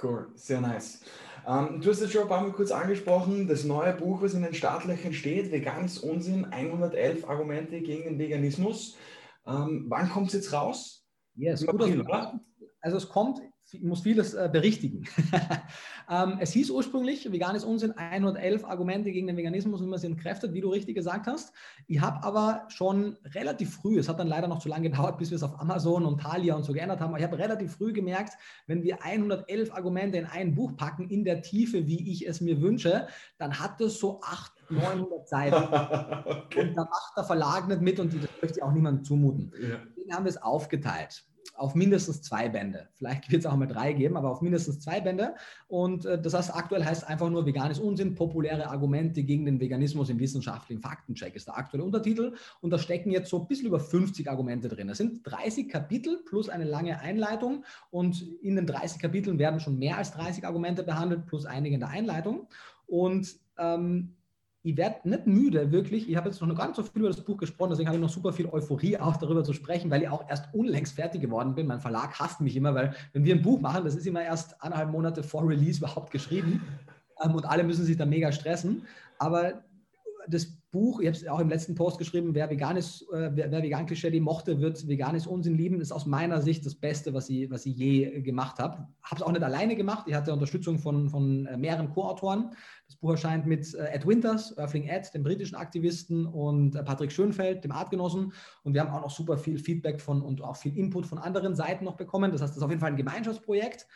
Cool, 0.00 0.28
sehr 0.34 0.60
nice. 0.60 1.02
Ähm, 1.46 1.80
du 1.80 1.90
hast 1.90 2.00
es 2.00 2.12
schon 2.12 2.22
ein 2.22 2.28
paar 2.28 2.42
Mal 2.42 2.52
kurz 2.52 2.70
angesprochen, 2.70 3.48
das 3.48 3.64
neue 3.64 3.92
Buch, 3.94 4.22
was 4.22 4.34
in 4.34 4.42
den 4.42 4.54
Startlöchern 4.54 5.12
steht, 5.12 5.50
Veganes 5.50 5.98
Unsinn, 5.98 6.44
111 6.44 7.28
Argumente 7.28 7.80
gegen 7.80 8.04
den 8.04 8.18
Veganismus. 8.18 8.96
Ähm, 9.46 9.86
wann 9.88 10.08
kommt 10.08 10.28
es 10.28 10.34
jetzt 10.34 10.52
raus? 10.52 11.06
Yes, 11.34 11.66
gut, 11.66 11.80
also 12.80 12.96
es 12.96 13.08
kommt 13.08 13.40
muss 13.80 14.00
vieles 14.00 14.34
äh, 14.34 14.48
berichtigen. 14.50 15.04
ähm, 16.10 16.38
es 16.40 16.52
hieß 16.52 16.70
ursprünglich, 16.70 17.30
vegan 17.30 17.54
ist 17.54 17.64
Unsinn, 17.64 17.92
111 17.96 18.64
Argumente 18.64 19.12
gegen 19.12 19.26
den 19.26 19.36
Veganismus, 19.36 19.82
wie 19.82 19.86
man 19.86 19.98
sie 19.98 20.06
entkräftet, 20.06 20.54
wie 20.54 20.60
du 20.60 20.70
richtig 20.70 20.94
gesagt 20.94 21.26
hast. 21.26 21.52
Ich 21.86 22.00
habe 22.00 22.24
aber 22.24 22.64
schon 22.68 23.16
relativ 23.34 23.74
früh, 23.74 23.98
es 23.98 24.08
hat 24.08 24.18
dann 24.18 24.28
leider 24.28 24.48
noch 24.48 24.60
zu 24.60 24.68
lange 24.68 24.88
gedauert, 24.90 25.18
bis 25.18 25.30
wir 25.30 25.36
es 25.36 25.42
auf 25.42 25.60
Amazon 25.60 26.06
und 26.06 26.20
Thalia 26.20 26.54
und 26.54 26.64
so 26.64 26.72
geändert 26.72 27.00
haben, 27.00 27.10
aber 27.10 27.18
ich 27.18 27.24
habe 27.24 27.38
relativ 27.38 27.76
früh 27.76 27.92
gemerkt, 27.92 28.34
wenn 28.66 28.82
wir 28.82 29.04
111 29.04 29.72
Argumente 29.72 30.18
in 30.18 30.26
ein 30.26 30.54
Buch 30.54 30.76
packen, 30.76 31.08
in 31.10 31.24
der 31.24 31.42
Tiefe, 31.42 31.86
wie 31.86 32.10
ich 32.10 32.26
es 32.26 32.40
mir 32.40 32.60
wünsche, 32.60 33.06
dann 33.38 33.58
hat 33.58 33.80
es 33.80 33.98
so 33.98 34.20
800, 34.22 34.58
900 34.70 35.28
Seiten. 35.28 35.54
okay. 36.24 36.68
Und 36.68 36.74
da 36.74 36.84
macht 36.84 37.16
der 37.16 37.24
Verlag 37.24 37.68
nicht 37.68 37.82
mit 37.82 38.00
und 38.00 38.14
das 38.14 38.30
möchte 38.40 38.58
ich 38.58 38.62
auch 38.62 38.72
niemandem 38.72 39.04
zumuten. 39.04 39.52
Ja. 39.60 39.76
Deswegen 39.96 40.14
haben 40.14 40.24
wir 40.24 40.30
es 40.30 40.40
aufgeteilt 40.40 41.27
auf 41.58 41.74
mindestens 41.74 42.22
zwei 42.22 42.48
Bände. 42.48 42.88
Vielleicht 42.94 43.30
wird 43.30 43.40
es 43.40 43.46
auch 43.46 43.56
mal 43.56 43.66
drei 43.66 43.92
geben, 43.92 44.16
aber 44.16 44.30
auf 44.30 44.40
mindestens 44.40 44.80
zwei 44.80 45.00
Bände. 45.00 45.34
Und 45.66 46.04
äh, 46.06 46.20
das 46.20 46.34
heißt, 46.34 46.54
aktuell 46.54 46.84
heißt 46.84 47.06
einfach 47.06 47.28
nur 47.28 47.46
veganes 47.46 47.78
Unsinn, 47.78 48.14
populäre 48.14 48.68
Argumente 48.68 49.22
gegen 49.22 49.44
den 49.44 49.60
Veganismus 49.60 50.08
im 50.08 50.18
wissenschaftlichen 50.18 50.80
Faktencheck 50.80 51.34
ist 51.34 51.48
der 51.48 51.58
aktuelle 51.58 51.84
Untertitel. 51.84 52.34
Und 52.60 52.70
da 52.70 52.78
stecken 52.78 53.10
jetzt 53.10 53.30
so 53.30 53.40
ein 53.40 53.48
bisschen 53.48 53.66
über 53.66 53.80
50 53.80 54.30
Argumente 54.30 54.68
drin. 54.68 54.88
Es 54.88 54.98
sind 54.98 55.20
30 55.24 55.68
Kapitel 55.68 56.22
plus 56.24 56.48
eine 56.48 56.64
lange 56.64 57.00
Einleitung. 57.00 57.64
Und 57.90 58.22
in 58.42 58.56
den 58.56 58.66
30 58.66 59.00
Kapiteln 59.00 59.38
werden 59.38 59.60
schon 59.60 59.78
mehr 59.78 59.98
als 59.98 60.12
30 60.12 60.46
Argumente 60.46 60.82
behandelt, 60.82 61.26
plus 61.26 61.44
einige 61.44 61.74
in 61.74 61.80
der 61.80 61.90
Einleitung. 61.90 62.48
Und 62.86 63.36
ähm, 63.58 64.14
ich 64.62 64.76
werde 64.76 65.08
nicht 65.08 65.26
müde, 65.26 65.70
wirklich. 65.70 66.08
Ich 66.08 66.16
habe 66.16 66.28
jetzt 66.28 66.42
noch 66.42 66.56
gar 66.56 66.66
nicht 66.66 66.76
so 66.76 66.82
viel 66.82 67.00
über 67.00 67.08
das 67.08 67.20
Buch 67.20 67.36
gesprochen, 67.36 67.70
deswegen 67.70 67.88
habe 67.88 67.96
ich 67.96 68.02
noch 68.02 68.10
super 68.10 68.32
viel 68.32 68.46
Euphorie 68.46 68.98
auch 68.98 69.16
darüber 69.16 69.44
zu 69.44 69.52
sprechen, 69.52 69.90
weil 69.90 70.02
ich 70.02 70.08
auch 70.08 70.28
erst 70.28 70.52
unlängst 70.52 70.94
fertig 70.94 71.20
geworden 71.20 71.54
bin. 71.54 71.66
Mein 71.66 71.80
Verlag 71.80 72.18
hasst 72.18 72.40
mich 72.40 72.56
immer, 72.56 72.74
weil 72.74 72.94
wenn 73.12 73.24
wir 73.24 73.34
ein 73.34 73.42
Buch 73.42 73.60
machen, 73.60 73.84
das 73.84 73.94
ist 73.94 74.06
immer 74.06 74.22
erst 74.22 74.60
eineinhalb 74.62 74.90
Monate 74.90 75.22
vor 75.22 75.48
Release 75.48 75.78
überhaupt 75.78 76.10
geschrieben 76.10 76.62
ähm, 77.22 77.34
und 77.34 77.44
alle 77.46 77.62
müssen 77.62 77.84
sich 77.84 77.96
da 77.96 78.04
mega 78.04 78.32
stressen. 78.32 78.82
Aber 79.18 79.62
das 80.26 80.57
Buch, 80.70 81.00
ich 81.00 81.06
habe 81.06 81.16
es 81.16 81.26
auch 81.26 81.40
im 81.40 81.48
letzten 81.48 81.74
Post 81.74 81.98
geschrieben, 81.98 82.34
wer 82.34 82.50
veganes, 82.50 83.02
äh, 83.12 83.30
wer, 83.34 83.50
wer 83.50 83.62
vegan 83.62 83.86
Klischee 83.86 84.20
mochte, 84.20 84.60
wird 84.60 84.86
veganes 84.86 85.26
Unsinn 85.26 85.54
lieben, 85.54 85.80
ist 85.80 85.92
aus 85.92 86.04
meiner 86.04 86.42
Sicht 86.42 86.66
das 86.66 86.74
Beste, 86.74 87.14
was 87.14 87.30
ich, 87.30 87.50
was 87.50 87.64
ich 87.64 87.76
je 87.76 88.20
gemacht 88.20 88.58
habe. 88.58 88.86
Habe 89.02 89.16
es 89.16 89.22
auch 89.22 89.32
nicht 89.32 89.42
alleine 89.42 89.76
gemacht, 89.76 90.06
ich 90.06 90.14
hatte 90.14 90.32
Unterstützung 90.32 90.78
von, 90.78 91.08
von 91.08 91.46
äh, 91.46 91.56
mehreren 91.56 91.90
Co-Autoren. 91.90 92.50
Das 92.86 92.96
Buch 92.96 93.12
erscheint 93.12 93.46
mit 93.46 93.74
äh, 93.74 93.94
Ed 93.94 94.06
Winters, 94.06 94.56
Earthling 94.58 94.84
Ed, 94.84 95.12
dem 95.14 95.22
britischen 95.22 95.56
Aktivisten, 95.56 96.26
und 96.26 96.74
äh, 96.74 96.82
Patrick 96.82 97.12
Schönfeld, 97.12 97.64
dem 97.64 97.72
Artgenossen. 97.72 98.32
Und 98.62 98.74
wir 98.74 98.82
haben 98.82 98.90
auch 98.90 99.02
noch 99.02 99.10
super 99.10 99.38
viel 99.38 99.58
Feedback 99.58 100.00
von 100.00 100.20
und 100.20 100.42
auch 100.42 100.56
viel 100.56 100.76
Input 100.76 101.06
von 101.06 101.18
anderen 101.18 101.54
Seiten 101.54 101.84
noch 101.84 101.96
bekommen. 101.96 102.30
Das 102.30 102.42
heißt, 102.42 102.50
das 102.50 102.58
ist 102.58 102.62
auf 102.62 102.70
jeden 102.70 102.80
Fall 102.80 102.90
ein 102.90 102.96
Gemeinschaftsprojekt. 102.96 103.86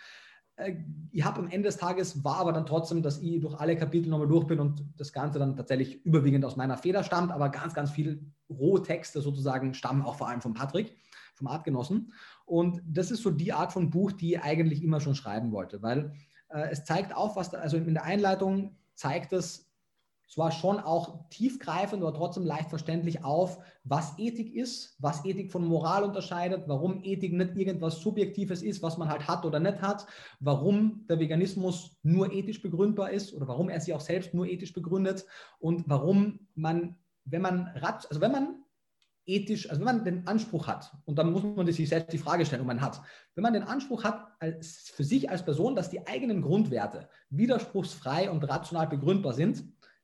Äh, 0.63 0.77
ich 1.15 1.25
habe 1.25 1.41
am 1.41 1.49
Ende 1.49 1.69
des 1.69 1.77
Tages 1.77 2.25
war 2.25 2.37
aber 2.39 2.53
dann 2.53 2.65
trotzdem, 2.65 3.03
dass 3.03 3.19
ich 3.19 3.41
durch 3.41 3.55
alle 3.61 3.77
Kapitel 3.77 4.09
nochmal 4.09 4.29
durch 4.29 4.47
bin 4.47 4.61
und 4.61 4.83
das 4.97 5.13
Ganze 5.13 5.39
dann 5.39 5.57
tatsächlich 5.57 6.05
überwiegend 6.07 6.45
aus 6.45 6.57
meiner 6.57 6.79
Feder 6.79 7.05
stammt, 7.05 7.31
aber 7.33 7.51
ganz, 7.51 7.75
ganz 7.75 7.91
viele 7.91 8.19
Rohtexte 8.49 9.21
sozusagen 9.21 9.75
stammen 9.75 10.03
auch 10.03 10.15
vor 10.15 10.29
allem 10.29 10.41
von 10.41 10.55
Patrick, 10.55 10.97
vom 11.35 11.49
Artgenossen. 11.49 12.13
Und 12.47 12.81
das 12.87 13.11
ist 13.11 13.23
so 13.23 13.31
die 13.31 13.53
Art 13.53 13.73
von 13.73 13.91
Buch, 13.91 14.13
die 14.13 14.35
ich 14.35 14.43
eigentlich 14.43 14.83
immer 14.83 15.01
schon 15.01 15.15
schreiben 15.15 15.53
wollte, 15.53 15.83
weil 15.83 16.15
äh, 16.49 16.71
es 16.71 16.85
zeigt 16.85 17.15
auf, 17.15 17.37
was 17.37 17.51
da, 17.51 17.59
also 17.59 17.77
in 17.77 17.93
der 17.93 18.05
Einleitung 18.05 18.79
zeigt 18.95 19.35
es, 19.35 19.72
zwar 20.33 20.51
schon 20.51 20.81
auch 20.81 21.29
tiefgreifend, 21.29 22.03
aber 22.03 22.15
trotzdem 22.15 22.47
leicht 22.47 22.71
verständlich 22.71 23.23
auf, 23.23 23.59
was 23.85 24.19
Ethik 24.19 24.55
ist, 24.55 24.97
was 24.99 25.27
Ethik 25.27 25.53
von 25.53 25.63
Moral 25.63 26.05
unterscheidet, 26.05 26.65
warum 26.69 27.05
Ethik 27.05 27.35
nicht 27.35 27.55
irgendwas 27.55 28.01
Subjektives 28.01 28.63
ist, 28.63 28.83
was 28.83 28.97
man 28.97 29.11
halt 29.11 29.29
hat 29.29 29.45
oder 29.45 29.61
nicht 29.61 29.83
hat, 29.83 30.07
warum 30.41 31.05
der 31.07 31.21
Veganismus 31.21 31.99
nur 32.03 32.33
ethisch 32.33 32.63
begründbar 32.63 33.11
ist 33.11 33.35
oder 33.35 33.47
warum 33.47 33.69
er 33.69 33.79
sich 33.83 33.93
auch 33.93 34.01
selbst 34.01 34.33
nur 34.33 34.47
ethisch 34.47 34.73
begründet 34.73 35.27
und 35.59 35.85
warum 35.87 36.49
man, 36.55 36.97
wenn 37.27 37.43
man, 37.43 37.67
also 37.83 38.23
wenn 38.23 38.33
man 38.33 38.65
ethisch, 39.27 39.69
also 39.69 39.81
wenn 39.81 39.97
man 39.97 40.05
den 40.05 40.27
Anspruch 40.27 40.67
hat, 40.67 40.97
und 41.05 41.19
dann 41.19 41.31
muss 41.31 41.43
man 41.43 41.71
sich 41.71 41.91
selbst 41.91 42.11
die 42.11 42.19
Frage 42.19 42.47
stellen, 42.47 42.63
ob 42.63 42.69
man 42.69 42.81
hat, 42.81 43.03
wenn 43.35 43.43
man 43.43 43.53
den 43.53 43.65
Anspruch 43.65 44.03
hat, 44.03 44.29
als, 44.41 44.91
für 44.95 45.05
sich 45.05 45.29
als 45.29 45.45
Person, 45.45 45.77
dass 45.77 45.91
die 45.91 46.07
eigenen 46.07 46.41
Grundwerte 46.41 47.11
widerspruchsfrei 47.29 48.31
und 48.31 48.45
rational 48.45 48.87
begründbar 48.87 49.35
sind, 49.35 49.63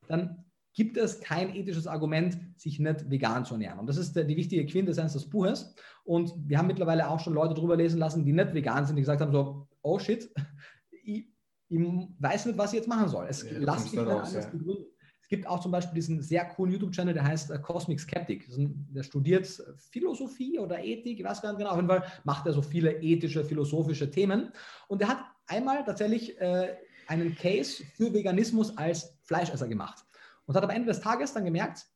dann 0.08 0.44
gibt 0.74 0.96
es 0.96 1.20
kein 1.20 1.54
ethisches 1.54 1.86
Argument, 1.86 2.38
sich 2.56 2.78
nicht 2.78 3.10
vegan 3.10 3.44
zu 3.44 3.54
ernähren. 3.54 3.80
Und 3.80 3.88
das 3.88 3.96
ist 3.96 4.14
die 4.14 4.36
wichtige 4.36 4.64
Quintessenz 4.64 5.12
des 5.12 5.28
Buches. 5.28 5.74
Und 6.04 6.32
wir 6.46 6.56
haben 6.58 6.68
mittlerweile 6.68 7.08
auch 7.08 7.20
schon 7.20 7.34
Leute 7.34 7.54
drüber 7.54 7.76
lesen 7.76 7.98
lassen, 7.98 8.24
die 8.24 8.32
nicht 8.32 8.54
vegan 8.54 8.86
sind, 8.86 8.96
die 8.96 9.02
gesagt 9.02 9.20
haben 9.20 9.32
so, 9.32 9.66
oh 9.82 9.98
shit, 9.98 10.30
ich, 11.04 11.26
ich 11.68 11.80
weiß 12.18 12.46
nicht, 12.46 12.58
was 12.58 12.72
ich 12.72 12.78
jetzt 12.78 12.88
machen 12.88 13.08
soll. 13.08 13.26
Es 13.28 13.42
ja, 13.42 13.58
lasst 13.58 13.86
mich 13.86 14.00
nicht 14.00 14.08
anders 14.08 14.34
ja. 14.34 14.48
begründen. 14.48 14.84
Es 15.20 15.28
gibt 15.28 15.46
auch 15.46 15.60
zum 15.60 15.72
Beispiel 15.72 15.94
diesen 15.94 16.22
sehr 16.22 16.46
coolen 16.46 16.72
YouTube-Channel, 16.72 17.12
der 17.12 17.24
heißt 17.24 17.50
äh, 17.50 17.58
Cosmic 17.58 18.00
Skeptic. 18.00 18.46
Der 18.48 19.02
studiert 19.02 19.46
Philosophie 19.90 20.58
oder 20.58 20.82
Ethik, 20.82 21.18
ich 21.18 21.24
weiß 21.24 21.42
gar 21.42 21.50
nicht 21.50 21.58
genau. 21.58 21.70
Auf 21.70 21.76
jeden 21.76 21.88
Fall 21.88 22.04
macht 22.24 22.46
er 22.46 22.54
so 22.54 22.62
viele 22.62 23.02
ethische, 23.02 23.44
philosophische 23.44 24.10
Themen. 24.10 24.52
Und 24.86 25.02
er 25.02 25.08
hat 25.08 25.24
einmal 25.46 25.84
tatsächlich 25.84 26.40
äh, 26.40 26.76
einen 27.08 27.34
Case 27.34 27.82
für 27.94 28.14
Veganismus 28.14 28.74
als 28.78 29.17
Fleischesser 29.28 29.68
gemacht 29.68 30.04
und 30.46 30.56
hat 30.56 30.64
am 30.64 30.70
Ende 30.70 30.88
des 30.88 31.00
Tages 31.00 31.32
dann 31.32 31.44
gemerkt, 31.44 31.86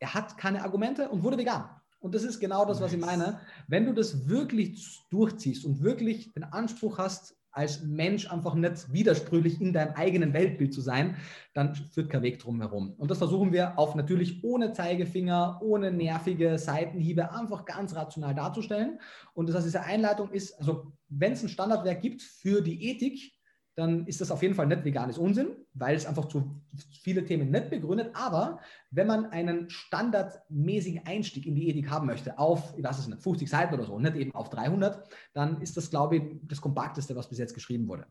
er 0.00 0.14
hat 0.14 0.36
keine 0.38 0.62
Argumente 0.62 1.08
und 1.08 1.22
wurde 1.22 1.38
vegan. 1.38 1.68
Und 2.00 2.14
das 2.14 2.22
ist 2.22 2.40
genau 2.40 2.64
das, 2.64 2.80
was 2.80 2.92
ich 2.92 3.00
meine. 3.00 3.40
Wenn 3.66 3.86
du 3.86 3.92
das 3.92 4.28
wirklich 4.28 5.00
durchziehst 5.10 5.64
und 5.64 5.82
wirklich 5.82 6.32
den 6.32 6.44
Anspruch 6.44 6.98
hast, 6.98 7.36
als 7.50 7.82
Mensch 7.82 8.30
einfach 8.30 8.54
nicht 8.54 8.92
widersprüchlich 8.92 9.60
in 9.60 9.72
deinem 9.72 9.94
eigenen 9.94 10.32
Weltbild 10.32 10.72
zu 10.72 10.80
sein, 10.80 11.16
dann 11.54 11.74
führt 11.74 12.08
kein 12.08 12.22
Weg 12.22 12.38
drum 12.38 12.60
herum. 12.60 12.94
Und 12.98 13.10
das 13.10 13.18
versuchen 13.18 13.52
wir 13.52 13.76
auf 13.78 13.96
natürlich 13.96 14.44
ohne 14.44 14.72
Zeigefinger, 14.72 15.58
ohne 15.60 15.90
nervige 15.90 16.56
Seitenhiebe 16.56 17.32
einfach 17.32 17.64
ganz 17.64 17.96
rational 17.96 18.34
darzustellen. 18.34 19.00
Und 19.34 19.48
das 19.48 19.56
heißt, 19.56 19.66
diese 19.66 19.82
Einleitung 19.82 20.30
ist, 20.30 20.56
also 20.60 20.92
wenn 21.08 21.32
es 21.32 21.42
ein 21.42 21.48
Standardwerk 21.48 22.00
gibt 22.00 22.22
für 22.22 22.60
die 22.60 22.90
Ethik, 22.90 23.32
dann 23.78 24.08
ist 24.08 24.20
das 24.20 24.32
auf 24.32 24.42
jeden 24.42 24.56
Fall 24.56 24.66
nicht 24.66 24.84
veganes 24.84 25.18
Unsinn, 25.18 25.52
weil 25.72 25.94
es 25.94 26.04
einfach 26.04 26.24
zu 26.24 26.60
viele 27.00 27.24
Themen 27.24 27.52
nicht 27.52 27.70
begründet. 27.70 28.10
Aber 28.12 28.58
wenn 28.90 29.06
man 29.06 29.26
einen 29.26 29.70
standardmäßigen 29.70 31.06
Einstieg 31.06 31.46
in 31.46 31.54
die 31.54 31.68
Ethik 31.68 31.88
haben 31.88 32.08
möchte, 32.08 32.36
auf, 32.40 32.74
ich 32.76 32.82
weiß 32.82 32.98
es 32.98 33.06
nicht, 33.06 33.22
50 33.22 33.48
Seiten 33.48 33.74
oder 33.74 33.84
so, 33.84 33.96
nicht 34.00 34.16
eben 34.16 34.34
auf 34.34 34.50
300, 34.50 35.08
dann 35.32 35.62
ist 35.62 35.76
das, 35.76 35.90
glaube 35.90 36.16
ich, 36.16 36.22
das 36.42 36.60
kompakteste, 36.60 37.14
was 37.14 37.28
bis 37.28 37.38
jetzt 37.38 37.54
geschrieben 37.54 37.86
wurde 37.86 38.08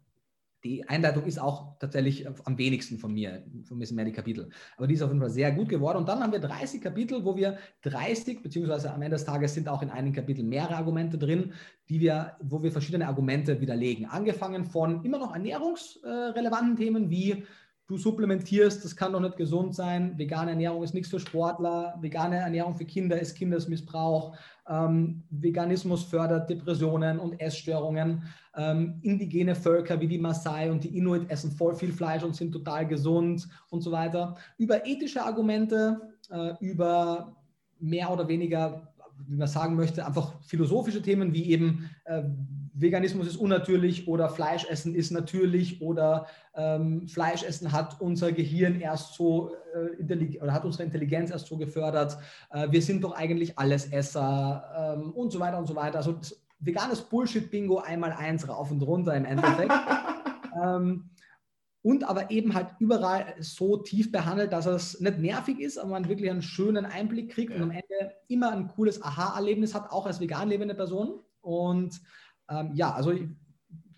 die 0.68 0.88
Einleitung 0.88 1.26
ist 1.26 1.40
auch 1.40 1.78
tatsächlich 1.80 2.28
am 2.28 2.58
wenigsten 2.58 2.98
von 2.98 3.14
mir, 3.14 3.44
von 3.64 3.78
mir 3.78 3.86
sind 3.86 3.96
mehr 3.96 4.06
die 4.06 4.12
Kapitel. 4.12 4.50
Aber 4.76 4.88
die 4.88 4.96
ist 4.96 5.02
auf 5.02 5.10
jeden 5.10 5.22
Fall 5.22 5.30
sehr 5.30 5.52
gut 5.52 5.70
geworden. 5.70 5.98
Und 5.98 6.10
dann 6.10 6.20
haben 6.20 6.32
wir 6.32 6.40
30 6.40 6.82
Kapitel, 6.82 7.24
wo 7.24 7.36
wir 7.36 7.58
30, 7.84 8.44
beziehungsweise 8.44 8.92
am 8.94 9.02
Ende 9.02 9.16
des 9.16 9.26
Tages 9.26 9.54
sind 9.54 9.70
auch 9.70 9.82
in 9.82 9.90
einigen 9.90 10.16
Kapiteln 10.16 10.50
mehrere 10.50 10.76
Argumente 10.76 11.18
drin, 11.18 11.54
die 11.90 12.00
wir, 12.00 12.36
wo 12.42 12.62
wir 12.62 12.72
verschiedene 12.72 13.08
Argumente 13.08 13.62
widerlegen. 13.62 14.06
Angefangen 14.06 14.66
von 14.66 15.04
immer 15.06 15.20
noch 15.20 15.34
ernährungsrelevanten 15.34 16.76
Themen 16.76 17.10
wie 17.10 17.46
du 17.88 17.98
supplementierst, 17.98 18.84
das 18.84 18.96
kann 18.96 19.14
doch 19.14 19.22
nicht 19.22 19.38
gesund 19.38 19.74
sein, 19.74 20.18
vegane 20.18 20.52
Ernährung 20.52 20.84
ist 20.84 20.94
nichts 20.94 21.10
für 21.10 21.20
Sportler, 21.20 21.98
vegane 22.02 22.36
Ernährung 22.36 22.76
für 22.76 22.86
Kinder 22.86 23.20
ist 23.20 23.36
Kindesmissbrauch, 23.36 24.36
ähm, 24.70 25.24
Veganismus 25.30 26.04
fördert 26.04 26.50
Depressionen 26.50 27.18
und 27.18 27.40
Essstörungen, 27.40 28.24
ähm, 28.56 29.00
indigene 29.04 29.56
Völker 29.56 30.00
wie 30.02 30.08
die 30.08 30.18
Maasai 30.18 30.70
und 30.70 30.84
die 30.84 30.98
Inuit 30.98 31.30
essen 31.30 31.52
voll 31.52 31.76
viel 31.76 31.94
Fleisch 31.94 32.24
und 32.24 32.36
sind 32.36 32.52
total 32.52 32.86
gesund 32.86 33.48
und 33.70 33.82
so 33.82 33.92
weiter. 33.92 34.36
Über 34.58 34.86
ethische 34.86 35.24
Argumente, 35.24 36.02
äh, 36.30 36.54
über 36.60 37.38
mehr 37.80 38.12
oder 38.12 38.28
weniger, 38.28 38.94
wie 39.28 39.38
man 39.38 39.48
sagen 39.48 39.76
möchte, 39.76 40.06
einfach 40.06 40.42
philosophische 40.42 41.02
Themen 41.02 41.34
wie 41.34 41.52
eben 41.52 41.90
äh, 42.06 42.24
Veganismus 42.80 43.28
ist 43.28 43.38
unnatürlich 43.38 44.08
oder 44.08 44.30
Fleischessen 44.30 44.94
ist 44.94 45.12
natürlich 45.12 45.82
oder 45.82 46.28
ähm, 46.56 47.08
Fleischessen 47.08 47.72
hat 47.72 48.00
unser 48.00 48.32
Gehirn 48.32 48.80
erst 48.80 49.16
so 49.16 49.52
äh, 49.74 50.40
oder 50.40 50.54
hat 50.54 50.64
unsere 50.64 50.84
Intelligenz 50.84 51.32
erst 51.32 51.48
so 51.48 51.58
gefördert. 51.58 52.18
Äh, 52.52 52.68
wir 52.70 52.82
sind 52.82 53.04
doch 53.04 53.14
eigentlich 53.14 53.58
Allesesser 53.58 54.96
ähm, 54.98 55.12
und 55.12 55.32
so 55.32 55.40
weiter 55.40 55.58
und 55.58 55.68
so 55.68 55.76
weiter. 55.76 55.98
Also 55.98 56.20
veganes 56.60 57.02
Bullshit-Bingo 57.02 57.80
einmal 57.80 58.12
eins 58.12 58.48
rauf 58.48 58.72
und 58.72 58.82
runter 58.82 59.16
im 59.16 59.26
Endeffekt. 59.26 59.74
ähm, 60.64 61.10
und 61.82 62.04
aber 62.04 62.32
eben 62.32 62.54
halt 62.54 62.68
überall 62.80 63.36
so 63.40 63.78
tief 63.78 64.12
behandelt, 64.12 64.52
dass 64.52 64.66
es 64.66 65.00
nicht 65.00 65.20
nervig 65.20 65.60
ist, 65.60 65.78
aber 65.78 65.92
man 65.92 66.10
wirklich 66.10 66.30
einen 66.30 66.42
schönen 66.42 66.86
Einblick 66.86 67.32
kriegt 67.32 67.52
ja. 67.52 67.58
und 67.58 67.64
am 67.64 67.72
Ende 67.72 68.14
immer 68.28 68.52
ein 68.52 68.68
cooles 68.68 69.02
Aha-Erlebnis 69.02 69.74
hat, 69.74 69.90
auch 69.92 70.06
als 70.06 70.20
vegan 70.20 70.50
lebende 70.50 70.76
Person. 70.76 71.22
Und 71.42 72.02
ähm, 72.50 72.72
ja, 72.74 72.94
also 72.94 73.12
ich 73.12 73.24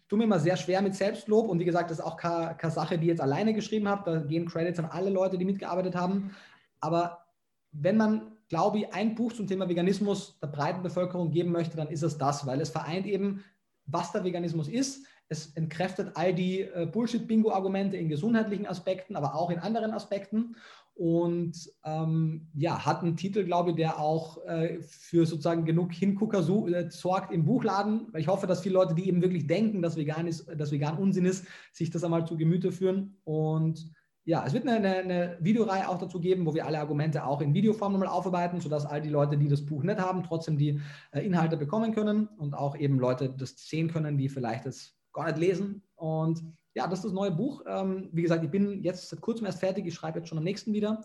tue 0.08 0.18
mir 0.18 0.26
immer 0.26 0.40
sehr 0.40 0.58
schwer 0.58 0.82
mit 0.82 0.96
Selbstlob 0.96 1.48
und 1.48 1.60
wie 1.60 1.66
gesagt, 1.66 1.92
das 1.92 2.00
ist 2.00 2.04
auch 2.04 2.18
keine, 2.18 2.56
keine 2.56 2.74
Sache, 2.74 2.98
die 2.98 3.06
ich 3.06 3.10
jetzt 3.10 3.22
alleine 3.22 3.54
geschrieben 3.54 3.88
habe. 3.88 4.12
Da 4.12 4.20
gehen 4.20 4.48
Credits 4.48 4.80
an 4.80 4.86
alle 4.86 5.10
Leute, 5.10 5.38
die 5.38 5.46
mitgearbeitet 5.46 5.96
haben. 5.96 6.36
Aber 6.80 7.26
wenn 7.72 7.98
man, 7.98 8.32
glaube 8.50 8.80
ich, 8.80 8.94
ein 8.94 9.16
Buch 9.16 9.34
zum 9.34 9.48
Thema 9.48 9.70
Veganismus 9.70 10.40
der 10.40 10.48
breiten 10.48 10.82
Bevölkerung 10.82 11.32
geben 11.32 11.52
möchte, 11.52 11.78
dann 11.78 11.90
ist 11.90 12.02
es 12.02 12.18
das, 12.18 12.48
weil 12.48 12.60
es 12.60 12.72
vereint 12.72 13.06
eben, 13.06 13.44
was 13.86 14.12
der 14.12 14.24
Veganismus 14.24 14.68
ist. 14.68 15.06
Es 15.32 15.56
entkräftet 15.56 16.14
all 16.16 16.34
die 16.34 16.62
äh, 16.62 16.88
Bullshit-Bingo-Argumente 16.92 17.98
in 17.98 18.10
gesundheitlichen 18.10 18.66
Aspekten, 18.66 19.16
aber 19.16 19.36
auch 19.36 19.52
in 19.52 19.60
anderen 19.60 19.92
Aspekten 19.92 20.56
und 21.00 21.72
ähm, 21.86 22.50
ja, 22.54 22.86
hat 22.86 23.04
einen 23.04 23.16
Titel, 23.16 23.46
glaube 23.46 23.70
ich, 23.70 23.78
der 23.78 24.00
auch 24.00 24.46
äh, 24.46 24.82
für 24.82 25.26
sozusagen 25.26 25.64
genug 25.64 25.94
Hingucker 25.94 26.44
so, 26.44 26.68
äh, 26.68 26.92
sorgt 26.92 27.32
im 27.32 27.46
Buchladen. 27.46 28.12
Ich 28.18 28.28
hoffe, 28.28 28.48
dass 28.48 28.64
viele 28.64 28.74
Leute, 28.74 28.96
die 28.96 29.08
eben 29.08 29.22
wirklich 29.22 29.48
denken, 29.48 29.82
dass 29.82 29.96
vegan, 29.96 30.28
ist, 30.28 30.50
dass 30.58 30.74
vegan 30.74 30.98
Unsinn 30.98 31.24
ist, 31.24 31.46
sich 31.72 31.90
das 31.90 32.04
einmal 32.04 32.28
zu 32.28 32.36
Gemüte 32.36 32.74
führen. 32.74 33.16
Und 33.24 33.94
ja, 34.26 34.44
es 34.46 34.52
wird 34.52 34.68
eine, 34.68 34.98
eine, 34.98 35.38
Videoreihe 35.40 35.88
auch 35.88 36.00
dazu 36.00 36.20
geben, 36.20 36.46
wo 36.46 36.54
wir 36.54 36.66
alle 36.66 36.80
Argumente 36.80 37.26
auch 37.26 37.40
in 37.40 37.54
Videoform 37.54 37.94
nochmal 37.94 38.10
aufarbeiten, 38.10 38.60
sodass 38.60 38.86
all 38.86 39.02
die 39.02 39.08
Leute, 39.08 39.38
die 39.38 39.48
das 39.48 39.66
Buch 39.66 39.84
nicht 39.84 40.02
haben, 40.02 40.24
trotzdem 40.24 40.58
die 40.58 40.82
äh, 41.14 41.22
Inhalte 41.22 41.56
bekommen 41.56 41.94
können 41.94 42.28
und 42.38 42.56
auch 42.56 42.76
eben 42.76 43.00
Leute 43.00 43.30
das 43.30 43.56
sehen 43.56 43.88
können, 43.88 44.18
die 44.18 44.28
vielleicht 44.28 44.66
das 44.66 44.98
gar 45.14 45.28
nicht 45.28 45.38
lesen. 45.38 45.82
Und 45.96 46.44
ja, 46.80 46.88
das 46.88 47.00
ist 47.00 47.06
das 47.06 47.12
neue 47.12 47.32
Buch. 47.32 47.64
Ähm, 47.68 48.10
wie 48.14 48.22
gesagt, 48.22 48.44
ich 48.44 48.50
bin 48.50 48.82
jetzt 48.82 49.10
seit 49.10 49.20
kurzem 49.20 49.46
erst 49.46 49.60
fertig. 49.60 49.86
Ich 49.86 49.94
schreibe 49.94 50.20
jetzt 50.20 50.30
schon 50.30 50.38
am 50.38 50.46
nächsten 50.46 50.74
wieder, 50.74 51.02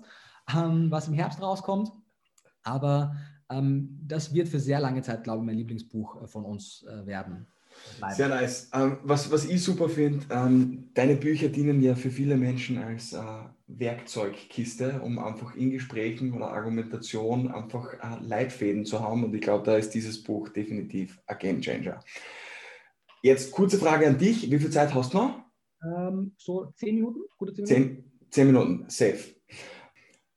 ähm, 0.57 0.89
was 0.91 1.09
im 1.09 1.15
Herbst 1.15 1.43
rauskommt. 1.43 1.91
Aber 2.63 3.17
ähm, 3.51 3.99
das 4.07 4.33
wird 4.33 4.49
für 4.49 4.61
sehr 4.61 4.79
lange 4.79 5.03
Zeit, 5.03 5.25
glaube 5.25 5.41
ich, 5.41 5.47
mein 5.47 5.57
Lieblingsbuch 5.57 6.23
äh, 6.23 6.27
von 6.29 6.45
uns 6.45 6.85
äh, 6.85 7.07
werden. 7.07 7.49
Leider. 8.01 8.15
Sehr 8.15 8.29
nice. 8.29 8.71
Ähm, 8.73 8.99
was, 9.03 9.33
was 9.33 9.47
ich 9.47 9.61
super 9.65 9.89
finde, 9.89 10.25
ähm, 10.31 10.91
deine 10.95 11.17
Bücher 11.17 11.49
dienen 11.49 11.83
ja 11.83 11.97
für 11.97 12.11
viele 12.11 12.37
Menschen 12.37 12.79
als 12.79 13.13
äh, 13.13 13.19
Werkzeugkiste, 13.67 15.01
um 15.03 15.19
einfach 15.19 15.57
in 15.57 15.73
Gesprächen 15.73 16.35
oder 16.35 16.53
Argumentation 16.53 17.51
einfach 17.51 17.95
äh, 17.95 18.25
Leitfäden 18.25 18.85
zu 18.85 19.01
haben. 19.01 19.25
Und 19.25 19.35
ich 19.35 19.41
glaube, 19.41 19.65
da 19.65 19.77
ist 19.77 19.91
dieses 19.91 20.23
Buch 20.23 20.51
definitiv 20.51 21.21
ein 21.27 21.39
Game 21.39 21.61
Changer. 21.61 21.99
Jetzt 23.23 23.51
kurze 23.51 23.79
Frage 23.79 24.07
an 24.07 24.19
dich. 24.19 24.49
Wie 24.51 24.59
viel 24.59 24.71
Zeit 24.71 24.95
hast 24.95 25.15
du 25.15 25.19
noch? 25.19 25.44
Ähm, 25.85 26.35
so 26.39 26.73
zehn 26.77 26.97
Minuten, 26.97 27.21
gute 27.37 27.53
zehn 27.53 27.65
Minuten. 27.65 27.95
Zehn, 27.95 28.31
zehn 28.31 28.47
Minuten, 28.47 28.85
safe. 28.89 29.35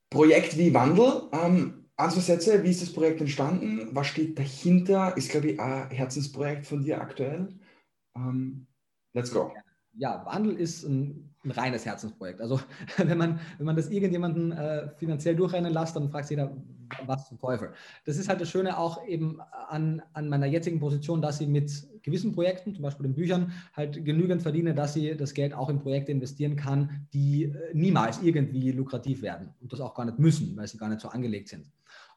Projekt 0.09 0.57
wie 0.57 0.73
Wandel. 0.73 1.29
Ähm, 1.31 1.85
ein, 1.95 2.09
Sätze, 2.11 2.63
wie 2.63 2.69
ist 2.69 2.81
das 2.81 2.93
Projekt 2.93 3.21
entstanden? 3.21 3.89
Was 3.91 4.07
steht 4.07 4.37
dahinter? 4.37 5.15
Ist, 5.17 5.31
glaube 5.31 5.51
ich, 5.51 5.59
ein 5.59 5.89
Herzensprojekt 5.89 6.67
von 6.67 6.83
dir 6.83 7.01
aktuell. 7.01 7.49
Ähm, 8.15 8.67
let's 9.13 9.31
go. 9.31 9.51
Ja, 9.93 10.23
Wandel 10.25 10.55
ist 10.57 10.83
ein, 10.83 11.33
ein, 11.47 11.51
reines 11.51 11.85
Herzensprojekt. 11.85 12.41
Also 12.41 12.59
wenn 12.97 13.17
man, 13.17 13.39
wenn 13.57 13.65
man 13.65 13.75
das 13.75 13.89
irgendjemanden 13.89 14.51
äh, 14.51 14.89
finanziell 14.97 15.35
durchrennen 15.35 15.73
lässt, 15.73 15.95
dann 15.95 16.09
fragt 16.09 16.29
jeder, 16.29 16.55
was 17.05 17.27
zum 17.27 17.39
Teufel. 17.39 17.71
Das 18.05 18.17
ist 18.17 18.29
halt 18.29 18.41
das 18.41 18.49
Schöne 18.49 18.77
auch 18.77 19.05
eben 19.07 19.39
an, 19.69 20.01
an 20.13 20.29
meiner 20.29 20.45
jetzigen 20.45 20.79
Position, 20.79 21.21
dass 21.21 21.41
ich 21.41 21.47
mit 21.47 21.71
gewissen 22.03 22.33
Projekten, 22.33 22.73
zum 22.73 22.83
Beispiel 22.83 23.07
den 23.07 23.15
Büchern, 23.15 23.51
halt 23.73 24.03
genügend 24.05 24.41
verdiene, 24.41 24.73
dass 24.73 24.95
ich 24.95 25.17
das 25.17 25.33
Geld 25.33 25.53
auch 25.53 25.69
in 25.69 25.79
Projekte 25.79 26.11
investieren 26.11 26.55
kann, 26.55 27.07
die 27.13 27.43
äh, 27.43 27.73
niemals 27.73 28.21
irgendwie 28.21 28.71
lukrativ 28.71 29.21
werden 29.21 29.53
und 29.59 29.73
das 29.73 29.81
auch 29.81 29.93
gar 29.93 30.05
nicht 30.05 30.19
müssen, 30.19 30.55
weil 30.55 30.67
sie 30.67 30.77
gar 30.77 30.89
nicht 30.89 31.01
so 31.01 31.09
angelegt 31.09 31.49
sind. 31.49 31.69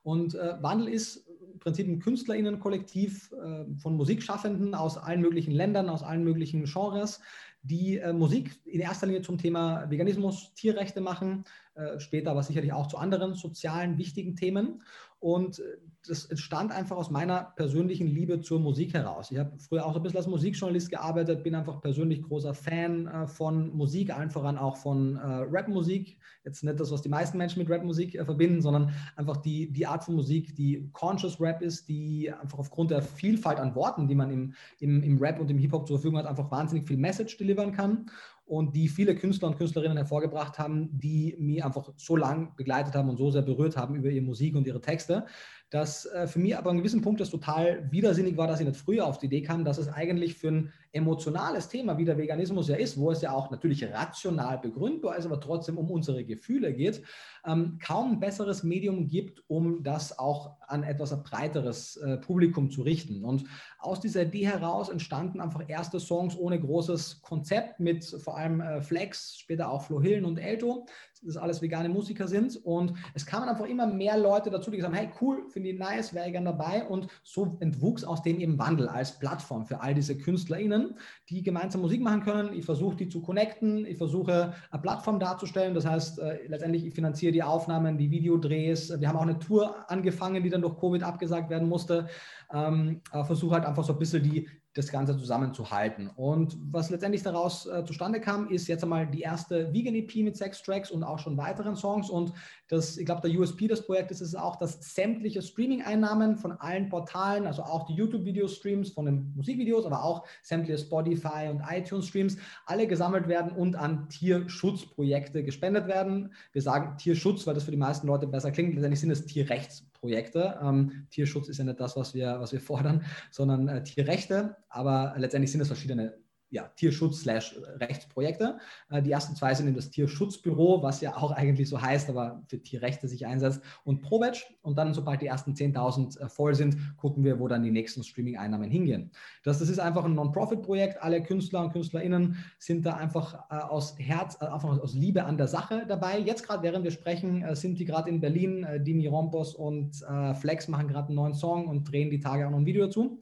Und 0.02 0.34
äh, 0.34 0.54
Wandel 0.62 0.88
ist 0.88 1.26
im 1.52 1.58
Prinzip 1.58 1.88
ein 1.88 2.00
KünstlerInnen-Kollektiv 2.00 3.32
äh, 3.32 3.64
von 3.76 3.96
Musikschaffenden 3.96 4.74
aus 4.74 4.96
allen 4.96 5.20
möglichen 5.20 5.52
Ländern, 5.52 5.88
aus 5.88 6.02
allen 6.02 6.24
möglichen 6.24 6.64
Genres, 6.64 7.20
die 7.62 7.98
äh, 7.98 8.12
Musik 8.12 8.58
in 8.64 8.80
erster 8.80 9.06
Linie 9.06 9.22
zum 9.22 9.38
Thema 9.38 9.90
Veganismus, 9.90 10.54
Tierrechte 10.54 11.00
machen, 11.00 11.44
äh, 11.74 11.98
später 12.00 12.30
aber 12.30 12.42
sicherlich 12.42 12.72
auch 12.72 12.86
zu 12.86 12.96
anderen 12.96 13.34
sozialen 13.34 13.98
wichtigen 13.98 14.36
Themen. 14.36 14.82
Und 15.20 15.58
äh, 15.58 15.62
das 16.08 16.24
entstand 16.24 16.72
einfach 16.72 16.96
aus 16.96 17.10
meiner 17.10 17.52
persönlichen 17.56 18.06
Liebe 18.06 18.40
zur 18.40 18.58
Musik 18.58 18.94
heraus. 18.94 19.30
Ich 19.30 19.38
habe 19.38 19.52
früher 19.58 19.84
auch 19.84 19.92
so 19.92 19.98
ein 19.98 20.02
bisschen 20.02 20.16
als 20.16 20.26
Musikjournalist 20.26 20.88
gearbeitet, 20.88 21.42
bin 21.42 21.54
einfach 21.54 21.82
persönlich 21.82 22.22
großer 22.22 22.54
Fan 22.54 23.06
äh, 23.06 23.26
von 23.26 23.70
Musik, 23.76 24.16
allen 24.16 24.30
voran 24.30 24.56
auch 24.56 24.78
von 24.78 25.16
äh, 25.16 25.20
Rapmusik. 25.20 26.16
Jetzt 26.42 26.64
nicht 26.64 26.80
das, 26.80 26.90
was 26.90 27.02
die 27.02 27.10
meisten 27.10 27.36
Menschen 27.36 27.58
mit 27.58 27.70
Rapmusik 27.70 28.18
verbinden, 28.24 28.62
sondern 28.62 28.94
einfach 29.14 29.36
die, 29.36 29.70
die 29.70 29.86
Art 29.86 30.02
von 30.02 30.14
Musik, 30.14 30.56
die 30.56 30.88
Conscious 30.94 31.38
Rap 31.38 31.60
ist, 31.60 31.86
die 31.86 32.32
einfach 32.32 32.58
aufgrund 32.58 32.90
der 32.90 33.02
Vielfalt 33.02 33.58
an 33.58 33.74
Worten, 33.74 34.08
die 34.08 34.14
man 34.14 34.30
im, 34.30 34.54
im, 34.78 35.02
im 35.02 35.18
Rap 35.18 35.38
und 35.38 35.50
im 35.50 35.58
Hip-Hop 35.58 35.86
zur 35.86 35.98
Verfügung 35.98 36.18
hat, 36.18 36.26
einfach 36.26 36.50
wahnsinnig 36.50 36.88
viel 36.88 36.96
Message 36.96 37.36
delivern 37.36 37.72
kann 37.72 38.06
und 38.50 38.74
die 38.74 38.88
viele 38.88 39.14
Künstler 39.14 39.46
und 39.46 39.58
Künstlerinnen 39.58 39.96
hervorgebracht 39.96 40.58
haben, 40.58 40.98
die 40.98 41.36
mir 41.38 41.64
einfach 41.64 41.92
so 41.96 42.16
lang 42.16 42.56
begleitet 42.56 42.94
haben 42.94 43.08
und 43.08 43.16
so 43.16 43.30
sehr 43.30 43.42
berührt 43.42 43.76
haben 43.76 43.94
über 43.94 44.10
ihre 44.10 44.24
Musik 44.24 44.56
und 44.56 44.66
ihre 44.66 44.80
Texte, 44.80 45.24
dass 45.70 46.06
äh, 46.06 46.26
für 46.26 46.40
mich 46.40 46.56
aber 46.56 46.68
an 46.68 46.74
einem 46.74 46.82
gewissen 46.82 47.00
Punkt 47.00 47.20
das 47.20 47.30
total 47.30 47.88
widersinnig 47.92 48.36
war, 48.36 48.48
dass 48.48 48.58
ich 48.58 48.66
nicht 48.66 48.76
früher 48.76 49.06
auf 49.06 49.18
die 49.18 49.26
Idee 49.26 49.42
kam, 49.42 49.64
dass 49.64 49.78
es 49.78 49.86
eigentlich 49.86 50.34
für 50.34 50.48
ein 50.48 50.72
emotionales 50.92 51.68
Thema, 51.68 51.96
wie 51.98 52.04
der 52.04 52.18
Veganismus 52.18 52.68
ja 52.68 52.76
ist, 52.76 52.98
wo 52.98 53.10
es 53.10 53.22
ja 53.22 53.32
auch 53.32 53.50
natürlich 53.50 53.84
rational 53.84 54.58
begründbar 54.58 55.16
ist, 55.16 55.26
aber 55.26 55.40
trotzdem 55.40 55.78
um 55.78 55.90
unsere 55.90 56.24
Gefühle 56.24 56.72
geht, 56.74 57.02
ähm, 57.46 57.78
kaum 57.82 58.12
ein 58.12 58.20
besseres 58.20 58.62
Medium 58.62 59.06
gibt, 59.06 59.42
um 59.48 59.82
das 59.82 60.18
auch 60.18 60.56
an 60.66 60.82
etwas 60.82 61.22
breiteres 61.22 61.96
äh, 61.96 62.18
Publikum 62.18 62.70
zu 62.70 62.82
richten. 62.82 63.24
Und 63.24 63.44
aus 63.78 64.00
dieser 64.00 64.22
Idee 64.22 64.46
heraus 64.46 64.88
entstanden 64.88 65.40
einfach 65.40 65.68
erste 65.68 66.00
Songs 66.00 66.36
ohne 66.36 66.60
großes 66.60 67.22
Konzept 67.22 67.80
mit 67.80 68.04
vor 68.04 68.36
allem 68.36 68.60
äh, 68.60 68.82
Flex, 68.82 69.38
später 69.38 69.70
auch 69.70 69.82
Flo 69.82 70.00
Hillen 70.00 70.24
und 70.24 70.38
Elto, 70.38 70.86
das 71.22 71.36
alles 71.36 71.60
vegane 71.60 71.88
Musiker 71.88 72.28
sind. 72.28 72.56
Und 72.64 72.94
es 73.14 73.26
kamen 73.26 73.48
einfach 73.48 73.66
immer 73.66 73.86
mehr 73.86 74.16
Leute 74.16 74.50
dazu, 74.50 74.70
die 74.70 74.78
gesagt 74.78 74.94
haben, 74.94 75.02
hey 75.02 75.12
cool, 75.20 75.44
finde 75.48 75.70
ich 75.70 75.78
nice, 75.78 76.14
wäre 76.14 76.26
ich 76.26 76.32
gerne 76.32 76.50
dabei. 76.50 76.84
Und 76.84 77.08
so 77.22 77.56
entwuchs 77.60 78.04
aus 78.04 78.22
dem 78.22 78.40
eben 78.40 78.58
Wandel 78.58 78.88
als 78.88 79.18
Plattform 79.18 79.66
für 79.66 79.80
all 79.80 79.94
diese 79.94 80.16
KünstlerInnen, 80.16 80.79
die 81.28 81.42
gemeinsam 81.42 81.80
Musik 81.80 82.00
machen 82.02 82.22
können. 82.22 82.52
Ich 82.52 82.64
versuche 82.64 82.96
die 82.96 83.08
zu 83.08 83.20
connecten, 83.22 83.86
ich 83.86 83.98
versuche 83.98 84.54
eine 84.70 84.82
Plattform 84.82 85.18
darzustellen. 85.18 85.74
Das 85.74 85.86
heißt, 85.86 86.18
äh, 86.18 86.46
letztendlich 86.46 86.86
ich 86.86 86.94
finanziere 86.94 87.32
die 87.32 87.42
Aufnahmen, 87.42 87.98
die 87.98 88.10
Videodrehs. 88.10 89.00
Wir 89.00 89.08
haben 89.08 89.16
auch 89.16 89.22
eine 89.22 89.38
Tour 89.38 89.90
angefangen, 89.90 90.42
die 90.42 90.50
dann 90.50 90.62
durch 90.62 90.78
Covid 90.78 91.02
abgesagt 91.02 91.50
werden 91.50 91.68
musste. 91.68 92.08
Ähm, 92.52 93.00
versuche 93.24 93.54
halt 93.54 93.64
einfach 93.64 93.84
so 93.84 93.92
ein 93.92 93.98
bisschen 93.98 94.22
die, 94.22 94.48
das 94.74 94.92
Ganze 94.92 95.16
zusammenzuhalten. 95.16 96.08
Und 96.14 96.56
was 96.70 96.90
letztendlich 96.90 97.24
daraus 97.24 97.66
äh, 97.66 97.84
zustande 97.84 98.20
kam, 98.20 98.48
ist 98.48 98.68
jetzt 98.68 98.84
einmal 98.84 99.06
die 99.06 99.22
erste 99.22 99.72
Vegan 99.72 99.96
EP 99.96 100.14
mit 100.16 100.36
sechs 100.36 100.62
Tracks 100.62 100.92
und 100.92 101.02
auch 101.02 101.18
schon 101.18 101.36
weiteren 101.36 101.74
Songs. 101.74 102.08
Und 102.08 102.32
das, 102.68 102.96
ich 102.96 103.04
glaube, 103.04 103.28
der 103.28 103.36
USP 103.38 103.66
des 103.66 103.84
Projektes 103.84 104.20
ist 104.20 104.36
auch, 104.36 104.56
dass 104.56 104.78
sämtliche 104.94 105.42
Streaming-Einnahmen 105.42 106.36
von 106.36 106.52
allen 106.52 106.88
Portalen, 106.88 107.46
also 107.46 107.62
auch 107.62 107.86
die 107.86 107.94
YouTube-Video-Streams 107.94 108.90
von 108.90 109.06
den 109.06 109.32
Musikvideos, 109.34 109.86
aber 109.86 110.04
auch 110.04 110.24
sämtliche 110.42 110.78
Spotify 110.78 111.48
und 111.50 111.62
iTunes-Streams, 111.68 112.36
alle 112.66 112.86
gesammelt 112.86 113.26
werden 113.26 113.50
und 113.50 113.74
an 113.74 114.08
Tierschutzprojekte 114.08 115.42
gespendet 115.42 115.88
werden. 115.88 116.32
Wir 116.52 116.62
sagen 116.62 116.96
Tierschutz, 116.96 117.44
weil 117.46 117.54
das 117.54 117.64
für 117.64 117.72
die 117.72 117.76
meisten 117.76 118.06
Leute 118.06 118.28
besser 118.28 118.52
klingt. 118.52 118.74
Letztendlich 118.74 119.00
sind 119.00 119.10
es 119.10 119.26
Tierrechts 119.26 119.89
Projekte. 120.00 120.58
Ähm, 120.62 121.06
Tierschutz 121.10 121.48
ist 121.48 121.58
ja 121.58 121.64
nicht 121.64 121.80
das, 121.80 121.96
was 121.96 122.14
wir, 122.14 122.40
was 122.40 122.52
wir 122.52 122.60
fordern, 122.70 123.04
sondern 123.30 123.68
äh, 123.68 123.82
Tierrechte. 123.82 124.56
Aber 124.68 125.14
letztendlich 125.16 125.52
sind 125.52 125.60
es 125.60 125.68
verschiedene 125.68 126.18
ja, 126.50 126.68
Tierschutz-Rechtsprojekte. 126.76 128.58
Äh, 128.90 129.02
die 129.02 129.12
ersten 129.12 129.36
zwei 129.36 129.54
sind 129.54 129.68
in 129.68 129.74
das 129.74 129.90
Tierschutzbüro, 129.90 130.82
was 130.82 131.00
ja 131.00 131.16
auch 131.16 131.30
eigentlich 131.36 131.68
so 131.68 131.80
heißt, 131.80 132.10
aber 132.10 132.42
für 132.48 132.60
Tierrechte 132.60 133.08
sich 133.08 133.26
einsetzt, 133.26 133.62
und 133.84 134.02
ProVeg. 134.02 134.44
Und 134.62 134.76
dann, 134.76 134.92
sobald 134.92 135.22
die 135.22 135.26
ersten 135.26 135.52
10.000 135.52 136.20
äh, 136.20 136.28
voll 136.28 136.54
sind, 136.54 136.76
gucken 136.96 137.24
wir, 137.24 137.38
wo 137.38 137.48
dann 137.48 137.62
die 137.62 137.70
nächsten 137.70 138.02
Streaming-Einnahmen 138.02 138.70
hingehen. 138.70 139.10
Das, 139.44 139.58
das 139.60 139.68
ist 139.68 139.78
einfach 139.78 140.04
ein 140.04 140.14
Non-Profit-Projekt. 140.14 141.02
Alle 141.02 141.22
Künstler 141.22 141.64
und 141.64 141.72
KünstlerInnen 141.72 142.36
sind 142.58 142.84
da 142.84 142.94
einfach 142.94 143.50
äh, 143.50 143.54
aus 143.54 143.96
Herz, 143.98 144.36
einfach 144.36 144.80
aus 144.80 144.94
Liebe 144.94 145.24
an 145.24 145.36
der 145.36 145.48
Sache 145.48 145.84
dabei. 145.86 146.18
Jetzt 146.18 146.46
gerade, 146.46 146.62
während 146.62 146.84
wir 146.84 146.90
sprechen, 146.90 147.44
sind 147.54 147.78
die 147.78 147.84
gerade 147.84 148.10
in 148.10 148.20
Berlin. 148.20 148.66
Dimi 148.80 149.06
Rompos 149.06 149.54
und 149.54 150.04
Flex 150.40 150.68
machen 150.68 150.88
gerade 150.88 151.08
einen 151.08 151.16
neuen 151.16 151.34
Song 151.34 151.66
und 151.68 151.90
drehen 151.90 152.10
die 152.10 152.20
Tage 152.20 152.46
auch 152.46 152.50
noch 152.50 152.58
ein 152.58 152.66
Video 152.66 152.86
dazu. 152.86 153.20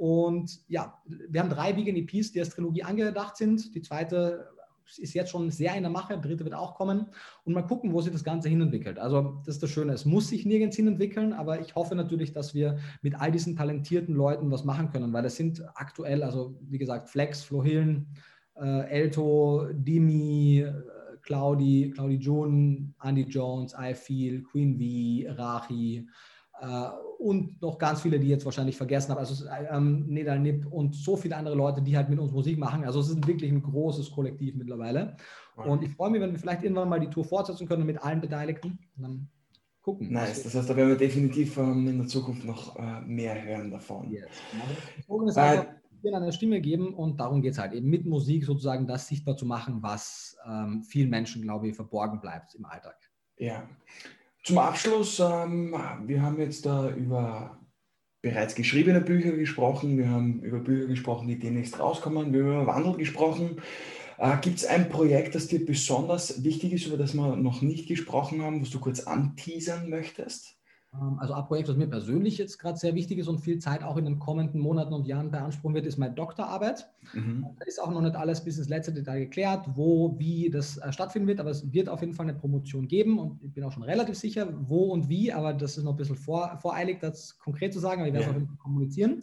Und 0.00 0.60
ja, 0.66 0.98
wir 1.04 1.42
haben 1.42 1.50
drei 1.50 1.76
Vegan 1.76 1.94
EPs, 1.94 2.32
die 2.32 2.40
als 2.40 2.48
Trilogie 2.48 2.82
angedacht 2.82 3.36
sind. 3.36 3.74
Die 3.74 3.82
zweite 3.82 4.48
ist 4.96 5.12
jetzt 5.12 5.30
schon 5.30 5.50
sehr 5.50 5.76
in 5.76 5.82
der 5.82 5.92
Mache, 5.92 6.16
die 6.16 6.26
dritte 6.26 6.42
wird 6.44 6.54
auch 6.54 6.74
kommen. 6.74 7.04
Und 7.44 7.52
mal 7.52 7.66
gucken, 7.66 7.92
wo 7.92 8.00
sich 8.00 8.10
das 8.10 8.24
Ganze 8.24 8.48
hinentwickelt. 8.48 8.98
Also 8.98 9.42
das 9.44 9.56
ist 9.56 9.62
das 9.62 9.68
Schöne, 9.68 9.92
es 9.92 10.06
muss 10.06 10.28
sich 10.28 10.46
nirgends 10.46 10.74
hinentwickeln, 10.74 11.34
aber 11.34 11.60
ich 11.60 11.74
hoffe 11.74 11.94
natürlich, 11.96 12.32
dass 12.32 12.54
wir 12.54 12.78
mit 13.02 13.20
all 13.20 13.30
diesen 13.30 13.56
talentierten 13.56 14.14
Leuten 14.14 14.50
was 14.50 14.64
machen 14.64 14.88
können, 14.88 15.12
weil 15.12 15.22
das 15.22 15.36
sind 15.36 15.62
aktuell, 15.74 16.22
also 16.22 16.58
wie 16.62 16.78
gesagt, 16.78 17.10
Flex, 17.10 17.42
Flo 17.42 17.62
Hillen, 17.62 18.06
äh, 18.56 18.88
Elto, 18.88 19.66
Dimi, 19.70 20.60
äh, 20.60 20.72
Claudi, 21.20 21.92
Claudi 21.94 22.16
June, 22.16 22.94
Andy 23.02 23.24
Jones, 23.24 23.74
I 23.78 23.92
Feel, 23.92 24.42
Queen 24.44 24.78
V, 24.78 25.34
Rachi, 25.34 26.08
und 27.18 27.60
noch 27.60 27.78
ganz 27.78 28.02
viele, 28.02 28.18
die 28.18 28.28
jetzt 28.28 28.44
wahrscheinlich 28.44 28.76
vergessen 28.76 29.10
habe, 29.10 29.20
also 29.20 29.44
ähm, 29.70 30.06
Nedal 30.06 30.38
Nip 30.38 30.66
und 30.70 30.94
so 30.94 31.16
viele 31.16 31.36
andere 31.36 31.54
Leute, 31.54 31.82
die 31.82 31.96
halt 31.96 32.08
mit 32.08 32.18
uns 32.18 32.32
Musik 32.32 32.58
machen. 32.58 32.84
Also 32.84 33.00
es 33.00 33.10
ist 33.10 33.26
wirklich 33.26 33.52
ein 33.52 33.62
großes 33.62 34.10
Kollektiv 34.10 34.54
mittlerweile. 34.54 35.16
Und 35.56 35.82
ich 35.82 35.94
freue 35.94 36.10
mich, 36.10 36.20
wenn 36.20 36.32
wir 36.32 36.38
vielleicht 36.38 36.62
irgendwann 36.62 36.88
mal 36.88 37.00
die 37.00 37.10
Tour 37.10 37.24
fortsetzen 37.24 37.68
können 37.68 37.84
mit 37.84 38.02
allen 38.02 38.20
Beteiligten 38.20 38.78
und 38.96 39.02
dann 39.02 39.28
gucken. 39.82 40.12
Nice, 40.12 40.42
das 40.42 40.54
heißt, 40.54 40.70
da 40.70 40.76
werden 40.76 40.90
wir 40.90 40.96
definitiv 40.96 41.56
ähm, 41.58 41.88
in 41.88 41.98
der 41.98 42.06
Zukunft 42.06 42.44
noch 42.44 42.76
äh, 42.76 43.00
mehr 43.02 43.42
hören 43.42 43.70
davon. 43.70 44.10
Yes. 44.10 44.28
Genau. 45.06 45.40
Äh, 45.40 46.14
eine 46.14 46.32
Stimme 46.32 46.62
geben 46.62 46.94
und 46.94 47.20
darum 47.20 47.42
geht 47.42 47.52
es 47.52 47.58
halt 47.58 47.74
eben 47.74 47.90
mit 47.90 48.06
Musik 48.06 48.44
sozusagen 48.44 48.86
das 48.86 49.06
sichtbar 49.06 49.36
zu 49.36 49.44
machen, 49.44 49.82
was 49.82 50.36
ähm, 50.48 50.82
vielen 50.82 51.10
Menschen, 51.10 51.42
glaube 51.42 51.68
ich, 51.68 51.76
verborgen 51.76 52.20
bleibt 52.20 52.54
im 52.54 52.64
Alltag. 52.64 52.96
Ja, 53.36 53.68
zum 54.42 54.58
Abschluss, 54.58 55.20
ähm, 55.20 55.74
wir 56.06 56.22
haben 56.22 56.40
jetzt 56.40 56.66
da 56.66 56.90
über 56.90 57.58
bereits 58.22 58.54
geschriebene 58.54 59.00
Bücher 59.00 59.32
gesprochen, 59.32 59.96
wir 59.98 60.08
haben 60.08 60.42
über 60.42 60.58
Bücher 60.58 60.86
gesprochen, 60.86 61.28
die 61.28 61.38
demnächst 61.38 61.78
rauskommen, 61.78 62.32
wir 62.32 62.44
haben 62.44 62.52
über 62.52 62.66
Wandel 62.66 62.96
gesprochen. 62.96 63.62
Äh, 64.18 64.36
Gibt 64.40 64.58
es 64.58 64.66
ein 64.66 64.88
Projekt, 64.88 65.34
das 65.34 65.46
dir 65.46 65.64
besonders 65.64 66.44
wichtig 66.44 66.72
ist, 66.72 66.86
über 66.86 66.98
das 66.98 67.14
wir 67.14 67.36
noch 67.36 67.62
nicht 67.62 67.88
gesprochen 67.88 68.42
haben, 68.42 68.60
was 68.60 68.70
du 68.70 68.80
kurz 68.80 69.00
anteasern 69.00 69.88
möchtest? 69.88 70.59
Ähm, 70.94 71.18
also 71.18 71.34
ein 71.34 71.44
Projekt, 71.44 71.68
das 71.68 71.76
mir 71.76 71.86
persönlich 71.86 72.38
jetzt 72.38 72.58
gerade 72.58 72.78
sehr 72.78 72.94
wichtig 72.94 73.18
ist 73.18 73.28
und 73.28 73.38
viel 73.38 73.58
Zeit 73.58 73.82
auch 73.82 73.96
in 73.96 74.04
den 74.04 74.18
kommenden 74.18 74.60
Monaten 74.60 74.92
und 74.92 75.06
Jahren 75.06 75.30
beanspruchen 75.30 75.74
wird, 75.74 75.86
ist 75.86 75.98
meine 75.98 76.14
Doktorarbeit. 76.14 76.90
Mhm. 77.12 77.46
Da 77.58 77.64
ist 77.66 77.80
auch 77.80 77.90
noch 77.90 78.00
nicht 78.00 78.16
alles 78.16 78.42
bis 78.42 78.58
ins 78.58 78.68
letzte 78.68 78.92
Detail 78.92 79.20
geklärt, 79.20 79.66
wo, 79.74 80.18
wie 80.18 80.50
das 80.50 80.78
äh, 80.78 80.92
stattfinden 80.92 81.28
wird, 81.28 81.40
aber 81.40 81.50
es 81.50 81.72
wird 81.72 81.88
auf 81.88 82.00
jeden 82.00 82.12
Fall 82.12 82.28
eine 82.28 82.38
Promotion 82.38 82.88
geben 82.88 83.18
und 83.18 83.42
ich 83.42 83.52
bin 83.52 83.64
auch 83.64 83.72
schon 83.72 83.82
relativ 83.82 84.16
sicher, 84.16 84.52
wo 84.68 84.92
und 84.92 85.08
wie, 85.08 85.32
aber 85.32 85.52
das 85.52 85.76
ist 85.76 85.84
noch 85.84 85.92
ein 85.92 85.96
bisschen 85.96 86.16
vor, 86.16 86.58
voreilig, 86.60 86.98
das 87.00 87.38
konkret 87.38 87.72
zu 87.72 87.78
sagen, 87.78 88.00
aber 88.00 88.08
ich 88.08 88.14
werde 88.14 88.24
es 88.24 88.26
ja. 88.26 88.32
auf 88.32 88.38
jeden 88.38 88.48
Fall 88.48 88.58
kommunizieren. 88.58 89.22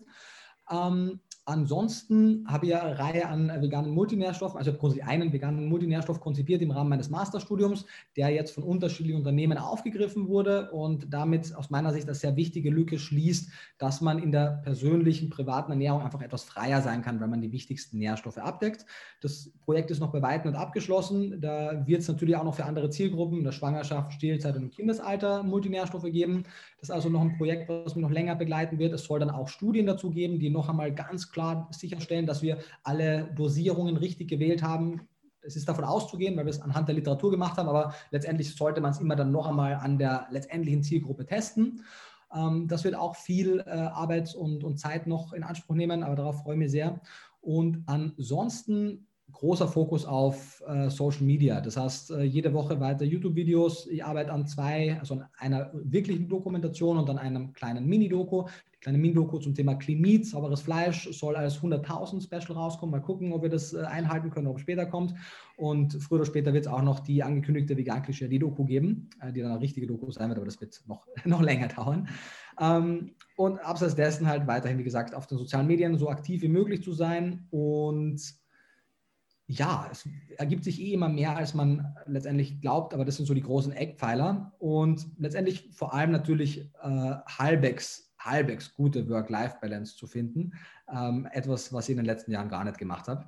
Ähm, 0.69 1.19
ansonsten 1.47 2.45
habe 2.47 2.65
ich 2.65 2.71
ja 2.73 2.83
eine 2.83 2.99
Reihe 2.99 3.27
an 3.27 3.49
veganen 3.61 3.91
Multinährstoffen, 3.91 4.57
also 4.57 4.71
ich 4.71 4.81
habe 4.81 5.07
einen 5.07 5.31
veganen 5.31 5.67
Multinährstoff 5.67 6.19
konzipiert 6.19 6.61
im 6.61 6.71
Rahmen 6.71 6.89
meines 6.89 7.09
Masterstudiums, 7.09 7.85
der 8.17 8.29
jetzt 8.29 8.53
von 8.53 8.63
unterschiedlichen 8.63 9.17
Unternehmen 9.17 9.57
aufgegriffen 9.57 10.27
wurde 10.27 10.69
und 10.71 11.13
damit 11.13 11.55
aus 11.55 11.69
meiner 11.69 11.93
Sicht 11.93 12.05
eine 12.05 12.15
sehr 12.15 12.35
wichtige 12.35 12.69
Lücke 12.69 12.99
schließt, 12.99 13.49
dass 13.77 14.01
man 14.01 14.19
in 14.19 14.33
der 14.33 14.59
persönlichen, 14.63 15.29
privaten 15.29 15.71
Ernährung 15.71 16.01
einfach 16.01 16.21
etwas 16.21 16.43
freier 16.43 16.81
sein 16.81 17.01
kann, 17.01 17.21
wenn 17.21 17.29
man 17.29 17.41
die 17.41 17.53
wichtigsten 17.53 17.97
Nährstoffe 17.97 18.39
abdeckt. 18.39 18.85
Das 19.21 19.49
Projekt 19.63 19.89
ist 19.89 20.01
noch 20.01 20.11
bei 20.11 20.21
weitem 20.21 20.51
nicht 20.51 20.59
abgeschlossen. 20.59 21.39
Da 21.39 21.87
wird 21.87 22.01
es 22.01 22.09
natürlich 22.09 22.35
auch 22.35 22.43
noch 22.43 22.55
für 22.55 22.65
andere 22.65 22.89
Zielgruppen 22.89 23.37
in 23.37 23.45
der 23.45 23.53
Schwangerschaft, 23.53 24.11
Stillzeit 24.11 24.57
und 24.57 24.71
Kindesalter 24.71 25.43
Multinährstoffe 25.43 26.11
geben. 26.11 26.43
Das 26.79 26.89
ist 26.89 26.91
also 26.91 27.07
noch 27.07 27.21
ein 27.21 27.37
Projekt, 27.37 27.69
was 27.69 27.95
mich 27.95 28.03
noch 28.03 28.11
länger 28.11 28.35
begleiten 28.35 28.79
wird. 28.79 28.93
Es 28.93 29.05
soll 29.05 29.19
dann 29.19 29.29
auch 29.29 29.47
Studien 29.47 29.85
dazu 29.85 30.09
geben, 30.09 30.39
die 30.39 30.49
noch 30.49 30.67
einmal 30.67 30.93
ganz 30.93 31.31
klar 31.31 31.36
sicherstellen, 31.71 32.25
dass 32.25 32.41
wir 32.41 32.59
alle 32.83 33.25
Dosierungen 33.35 33.97
richtig 33.97 34.29
gewählt 34.29 34.63
haben. 34.63 35.01
Es 35.41 35.55
ist 35.55 35.67
davon 35.67 35.85
auszugehen, 35.85 36.35
weil 36.35 36.45
wir 36.45 36.51
es 36.51 36.61
anhand 36.61 36.87
der 36.87 36.95
Literatur 36.95 37.31
gemacht 37.31 37.57
haben, 37.57 37.69
aber 37.69 37.93
letztendlich 38.11 38.53
sollte 38.55 38.81
man 38.81 38.91
es 38.91 38.99
immer 38.99 39.15
dann 39.15 39.31
noch 39.31 39.47
einmal 39.47 39.75
an 39.75 39.97
der 39.97 40.27
letztendlichen 40.31 40.83
Zielgruppe 40.83 41.25
testen. 41.25 41.83
Ähm, 42.33 42.67
das 42.67 42.83
wird 42.83 42.95
auch 42.95 43.15
viel 43.15 43.59
äh, 43.65 43.69
Arbeit 43.69 44.35
und, 44.35 44.63
und 44.63 44.77
Zeit 44.77 45.07
noch 45.07 45.33
in 45.33 45.43
Anspruch 45.43 45.75
nehmen, 45.75 46.03
aber 46.03 46.15
darauf 46.15 46.41
freue 46.43 46.55
ich 46.55 46.59
mich 46.59 46.71
sehr. 46.71 46.99
Und 47.41 47.83
ansonsten 47.85 49.06
großer 49.31 49.67
Fokus 49.67 50.05
auf 50.05 50.63
äh, 50.67 50.89
Social 50.89 51.23
Media. 51.23 51.59
Das 51.61 51.77
heißt, 51.77 52.11
äh, 52.11 52.23
jede 52.23 52.53
Woche 52.53 52.79
weiter 52.79 53.03
YouTube-Videos. 53.03 53.87
Ich 53.87 54.03
arbeite 54.03 54.31
an 54.31 54.47
zwei, 54.47 54.97
also 54.99 55.15
an 55.15 55.25
einer 55.37 55.69
wirklichen 55.73 56.29
Dokumentation 56.29 56.97
und 56.97 57.09
an 57.09 57.17
einem 57.17 57.53
kleinen 57.53 57.85
Mini-Doku. 57.85 58.45
Die 58.73 58.79
kleine 58.79 58.97
Mini-Doku 58.97 59.39
zum 59.39 59.53
Thema 59.53 59.75
Clean 59.75 60.23
sauberes 60.23 60.61
Fleisch, 60.61 61.09
soll 61.11 61.35
als 61.35 61.59
100.000 61.59 62.23
Special 62.23 62.57
rauskommen. 62.57 62.91
Mal 62.91 63.01
gucken, 63.01 63.33
ob 63.33 63.43
wir 63.43 63.49
das 63.49 63.73
äh, 63.73 63.81
einhalten 63.81 64.29
können, 64.29 64.47
ob 64.47 64.57
es 64.57 64.61
später 64.61 64.85
kommt. 64.85 65.13
Und 65.57 65.93
früher 66.01 66.19
oder 66.19 66.25
später 66.25 66.53
wird 66.53 66.65
es 66.65 66.71
auch 66.71 66.81
noch 66.81 67.01
die 67.01 67.21
angekündigte 67.21 67.75
vegan-klischee-Doku 67.75 68.63
geben, 68.63 69.09
äh, 69.21 69.33
die 69.33 69.41
dann 69.41 69.51
eine 69.51 69.61
richtige 69.61 69.87
Doku 69.87 70.09
sein 70.09 70.29
wird, 70.29 70.37
aber 70.37 70.45
das 70.45 70.61
wird 70.61 70.81
noch, 70.87 71.05
noch 71.25 71.41
länger 71.41 71.67
dauern. 71.67 72.07
Ähm, 72.59 73.11
und 73.35 73.59
abseits 73.59 73.95
dessen 73.95 74.25
halt 74.25 74.47
weiterhin, 74.47 74.79
wie 74.79 74.83
gesagt, 74.83 75.13
auf 75.13 75.27
den 75.27 75.37
sozialen 75.37 75.67
Medien 75.67 75.97
so 75.97 76.09
aktiv 76.09 76.41
wie 76.41 76.47
möglich 76.47 76.81
zu 76.81 76.93
sein 76.93 77.45
und 77.51 78.19
ja, 79.47 79.87
es 79.89 80.07
ergibt 80.37 80.65
sich 80.65 80.81
eh 80.81 80.93
immer 80.93 81.07
mehr, 81.07 81.35
als 81.37 81.53
man 81.53 81.95
letztendlich 82.05 82.59
glaubt, 82.59 82.93
aber 82.93 83.05
das 83.05 83.15
sind 83.15 83.25
so 83.25 83.33
die 83.33 83.41
großen 83.41 83.71
Eckpfeiler 83.71 84.53
und 84.59 85.07
letztendlich 85.17 85.69
vor 85.71 85.93
allem 85.93 86.11
natürlich 86.11 86.69
äh, 86.81 87.15
halbwegs, 87.25 88.13
halbwegs 88.19 88.73
gute 88.73 89.07
Work-Life-Balance 89.09 89.95
zu 89.95 90.05
finden. 90.05 90.51
Ähm, 90.93 91.27
etwas, 91.31 91.71
was 91.71 91.87
ich 91.87 91.91
in 91.91 91.97
den 91.97 92.05
letzten 92.05 92.31
Jahren 92.31 92.49
gar 92.49 92.65
nicht 92.65 92.77
gemacht 92.77 93.07
habe, 93.07 93.25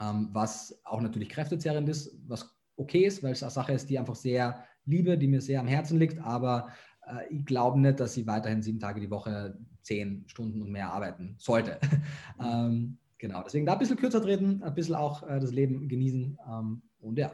ähm, 0.00 0.28
was 0.32 0.80
auch 0.84 1.00
natürlich 1.00 1.28
kräftezehrend 1.28 1.88
ist, 1.88 2.16
was 2.28 2.56
okay 2.76 3.04
ist, 3.04 3.24
weil 3.24 3.32
es 3.32 3.42
eine 3.42 3.50
Sache 3.50 3.72
ist, 3.72 3.90
die 3.90 3.98
einfach 3.98 4.16
sehr 4.16 4.64
liebe, 4.84 5.18
die 5.18 5.28
mir 5.28 5.40
sehr 5.40 5.58
am 5.58 5.66
Herzen 5.66 5.98
liegt, 5.98 6.20
aber 6.20 6.68
äh, 7.06 7.34
ich 7.34 7.44
glaube 7.44 7.80
nicht, 7.80 7.98
dass 7.98 8.14
sie 8.14 8.28
weiterhin 8.28 8.62
sieben 8.62 8.78
Tage 8.78 9.00
die 9.00 9.10
Woche 9.10 9.58
zehn 9.82 10.22
Stunden 10.28 10.62
und 10.62 10.70
mehr 10.70 10.92
arbeiten 10.92 11.34
sollte. 11.38 11.78
ähm, 12.40 12.98
Genau, 13.22 13.40
deswegen 13.44 13.64
da 13.64 13.74
ein 13.74 13.78
bisschen 13.78 13.96
kürzer 13.98 14.20
treten, 14.20 14.64
ein 14.64 14.74
bisschen 14.74 14.96
auch 14.96 15.22
äh, 15.22 15.38
das 15.38 15.52
Leben 15.52 15.88
genießen 15.88 16.38
ähm, 16.44 16.82
und 16.98 17.16
ja. 17.16 17.32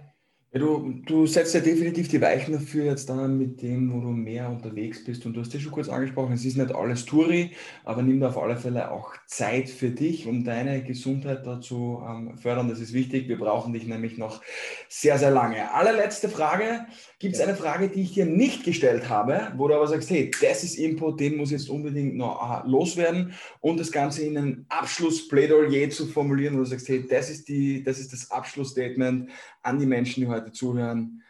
Ja, 0.51 0.61
du, 0.61 1.03
du 1.05 1.27
setzt 1.27 1.55
ja 1.55 1.61
definitiv 1.61 2.09
die 2.09 2.23
Weichen 2.23 2.55
dafür 2.55 2.85
jetzt 2.85 3.11
dann 3.11 3.37
mit 3.37 3.61
dem, 3.61 3.93
wo 3.93 4.01
du 4.01 4.09
mehr 4.09 4.49
unterwegs 4.49 5.05
bist. 5.05 5.27
Und 5.27 5.35
du 5.35 5.41
hast 5.41 5.53
ja 5.53 5.61
schon 5.61 5.73
kurz 5.73 5.91
angesprochen, 5.91 6.33
es 6.33 6.45
ist 6.47 6.57
nicht 6.57 6.75
alles 6.75 7.05
Touri, 7.05 7.51
aber 7.85 8.01
nimm 8.01 8.19
da 8.19 8.29
auf 8.29 8.39
alle 8.39 8.57
Fälle 8.57 8.91
auch 8.91 9.13
Zeit 9.27 9.69
für 9.69 9.91
dich, 9.91 10.27
um 10.27 10.45
deine 10.45 10.83
Gesundheit 10.83 11.47
dazu 11.47 12.03
ähm, 12.09 12.39
fördern. 12.39 12.71
Das 12.71 12.81
ist 12.81 12.95
wichtig. 12.95 13.29
Wir 13.29 13.39
brauchen 13.39 13.75
dich 13.75 13.87
nämlich 13.87 14.17
noch 14.17 14.41
sehr, 14.89 15.19
sehr 15.19 15.31
lange. 15.31 15.71
Allerletzte 15.75 16.31
Frage. 16.31 16.87
Gibt 17.19 17.35
es 17.35 17.41
eine 17.41 17.57
Frage, 17.57 17.89
die 17.89 18.03
ich 18.03 18.15
dir 18.15 18.25
nicht 18.25 18.65
gestellt 18.65 19.11
habe, 19.11 19.53
wo 19.57 19.69
du 19.69 19.75
aber 19.75 19.89
sagst, 19.89 20.09
hey, 20.09 20.31
das 20.41 20.65
ist 20.65 20.77
Input, 20.77 21.21
den 21.21 21.37
muss 21.37 21.51
jetzt 21.51 21.69
unbedingt 21.69 22.17
noch 22.17 22.65
äh, 22.65 22.67
loswerden 22.67 23.35
und 23.61 23.79
das 23.79 23.93
Ganze 23.93 24.23
in 24.23 24.39
ein 24.39 24.67
Abschlussplädoyer 24.69 25.91
zu 25.91 26.07
formulieren, 26.07 26.55
wo 26.55 26.61
du 26.61 26.67
sagst, 26.67 26.89
hey, 26.89 27.05
das 27.07 27.29
ist, 27.29 27.49
die, 27.49 27.83
das, 27.83 27.99
ist 27.99 28.13
das 28.13 28.31
Abschlussstatement 28.31 29.29
an 29.63 29.79
die 29.79 29.87
Menschen, 29.87 30.23
die 30.23 30.29
heute 30.29 30.38
zuhören. 30.53 31.23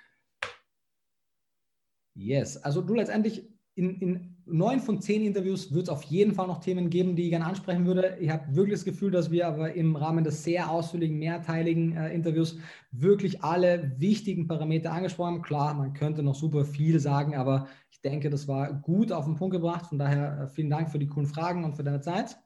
Yes, 2.15 2.57
also 2.57 2.81
du 2.81 2.95
letztendlich 2.95 3.49
in, 3.75 4.01
in 4.01 4.37
neun 4.45 4.81
von 4.81 5.01
zehn 5.01 5.25
Interviews 5.25 5.73
wird 5.73 5.85
es 5.85 5.89
auf 5.89 6.03
jeden 6.03 6.35
Fall 6.35 6.49
noch 6.49 6.59
Themen 6.59 6.91
geben, 6.91 7.15
die 7.15 7.25
ich 7.25 7.31
gerne 7.31 7.47
ansprechen 7.47 7.87
würde. 7.87 8.17
Ich 8.21 8.29
habe 8.31 8.57
wirklich 8.57 8.75
das 8.75 8.85
Gefühl, 8.85 9.13
dass 9.13 9.31
wir 9.31 9.47
aber 9.47 9.75
im 9.75 9.95
Rahmen 9.95 10.25
des 10.25 10.43
sehr 10.43 10.69
ausführlichen, 10.69 11.19
mehrteiligen 11.19 11.97
äh, 11.97 12.13
Interviews 12.13 12.59
wirklich 12.91 13.45
alle 13.45 13.93
wichtigen 13.99 14.49
Parameter 14.49 14.93
angesprochen 14.93 15.35
haben. 15.35 15.43
Klar, 15.43 15.75
man 15.75 15.93
könnte 15.93 16.25
noch 16.25 16.35
super 16.35 16.65
viel 16.65 16.99
sagen, 16.99 17.37
aber 17.37 17.69
ich 17.91 18.01
denke, 18.01 18.31
das 18.31 18.49
war 18.49 18.73
gut 18.73 19.13
auf 19.13 19.27
den 19.27 19.37
Punkt 19.37 19.55
gebracht. 19.55 19.87
Von 19.87 19.99
daher 19.99 20.41
äh, 20.41 20.49
vielen 20.49 20.71
Dank 20.71 20.91
für 20.91 20.99
die 20.99 21.07
coolen 21.07 21.29
Fragen 21.29 21.65
und 21.65 21.77
für 21.77 21.85
deine 21.85 22.01
Zeit. 22.01 22.37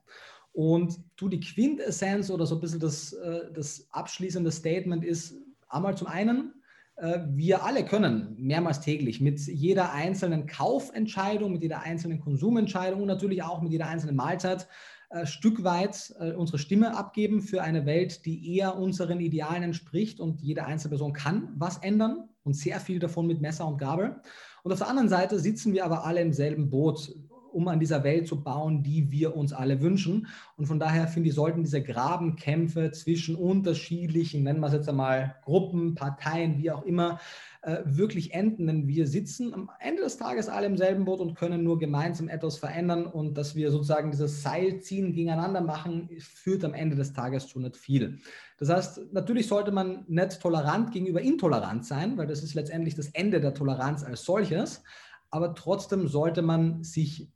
Und 0.51 0.99
du, 1.15 1.29
die 1.29 1.39
Quintessenz 1.39 2.29
oder 2.29 2.45
so 2.45 2.55
ein 2.55 2.61
bisschen 2.61 2.79
das, 2.79 3.13
äh, 3.13 3.51
das 3.53 3.87
abschließende 3.89 4.51
Statement 4.51 5.03
ist, 5.03 5.35
Einmal 5.73 5.97
zum 5.97 6.07
einen, 6.07 6.53
äh, 6.97 7.19
wir 7.29 7.63
alle 7.63 7.83
können 7.83 8.35
mehrmals 8.37 8.81
täglich 8.81 9.19
mit 9.19 9.39
jeder 9.39 9.91
einzelnen 9.91 10.45
Kaufentscheidung, 10.45 11.51
mit 11.51 11.63
jeder 11.63 11.81
einzelnen 11.81 12.19
Konsumentscheidung 12.19 13.01
und 13.01 13.07
natürlich 13.07 13.41
auch 13.43 13.61
mit 13.61 13.71
jeder 13.71 13.87
einzelnen 13.87 14.15
Mahlzeit 14.15 14.67
ein 15.09 15.23
äh, 15.23 15.25
Stück 15.25 15.63
weit 15.63 16.13
äh, 16.19 16.33
unsere 16.33 16.59
Stimme 16.59 16.95
abgeben 16.95 17.41
für 17.41 17.63
eine 17.63 17.85
Welt, 17.85 18.25
die 18.25 18.55
eher 18.55 18.77
unseren 18.77 19.19
Idealen 19.19 19.63
entspricht 19.63 20.19
und 20.19 20.41
jede 20.41 20.65
einzelne 20.65 20.91
Person 20.91 21.13
kann 21.13 21.49
was 21.57 21.77
ändern 21.77 22.29
und 22.43 22.55
sehr 22.55 22.79
viel 22.79 22.99
davon 22.99 23.25
mit 23.25 23.41
Messer 23.41 23.67
und 23.67 23.79
Gabel. 23.79 24.17
Und 24.63 24.71
auf 24.71 24.79
der 24.79 24.87
anderen 24.87 25.09
Seite 25.09 25.39
sitzen 25.39 25.73
wir 25.73 25.85
aber 25.85 26.05
alle 26.05 26.21
im 26.21 26.33
selben 26.33 26.69
Boot 26.69 27.13
um 27.53 27.67
an 27.67 27.79
dieser 27.79 28.03
Welt 28.03 28.27
zu 28.27 28.43
bauen, 28.43 28.83
die 28.83 29.11
wir 29.11 29.35
uns 29.35 29.53
alle 29.53 29.81
wünschen. 29.81 30.27
Und 30.57 30.65
von 30.65 30.79
daher 30.79 31.07
finde 31.07 31.29
ich, 31.29 31.35
sollten 31.35 31.63
diese 31.63 31.81
Grabenkämpfe 31.81 32.91
zwischen 32.91 33.35
unterschiedlichen, 33.35 34.43
nennen 34.43 34.59
wir 34.59 34.67
es 34.67 34.73
jetzt 34.73 34.89
einmal 34.89 35.35
Gruppen, 35.43 35.95
Parteien, 35.95 36.57
wie 36.57 36.71
auch 36.71 36.83
immer, 36.83 37.19
äh, 37.61 37.77
wirklich 37.85 38.33
enden. 38.33 38.67
Denn 38.67 38.87
wir 38.87 39.07
sitzen 39.07 39.53
am 39.53 39.69
Ende 39.79 40.03
des 40.03 40.17
Tages 40.17 40.49
alle 40.49 40.67
im 40.67 40.77
selben 40.77 41.05
Boot 41.05 41.19
und 41.19 41.35
können 41.35 41.63
nur 41.63 41.79
gemeinsam 41.79 42.27
etwas 42.27 42.57
verändern. 42.57 43.05
Und 43.05 43.37
dass 43.37 43.55
wir 43.55 43.71
sozusagen 43.71 44.11
dieses 44.11 44.41
Seilziehen 44.43 45.13
gegeneinander 45.13 45.61
machen, 45.61 46.09
führt 46.19 46.65
am 46.65 46.73
Ende 46.73 46.95
des 46.95 47.13
Tages 47.13 47.47
zu 47.47 47.59
nicht 47.59 47.77
viel. 47.77 48.19
Das 48.57 48.69
heißt, 48.69 49.13
natürlich 49.13 49.47
sollte 49.47 49.71
man 49.71 50.05
nicht 50.07 50.41
tolerant 50.41 50.91
gegenüber 50.91 51.21
intolerant 51.21 51.85
sein, 51.85 52.17
weil 52.17 52.27
das 52.27 52.43
ist 52.43 52.53
letztendlich 52.53 52.95
das 52.95 53.07
Ende 53.09 53.39
der 53.39 53.53
Toleranz 53.53 54.03
als 54.03 54.23
solches. 54.23 54.83
Aber 55.29 55.55
trotzdem 55.55 56.07
sollte 56.07 56.41
man 56.41 56.83
sich 56.83 57.31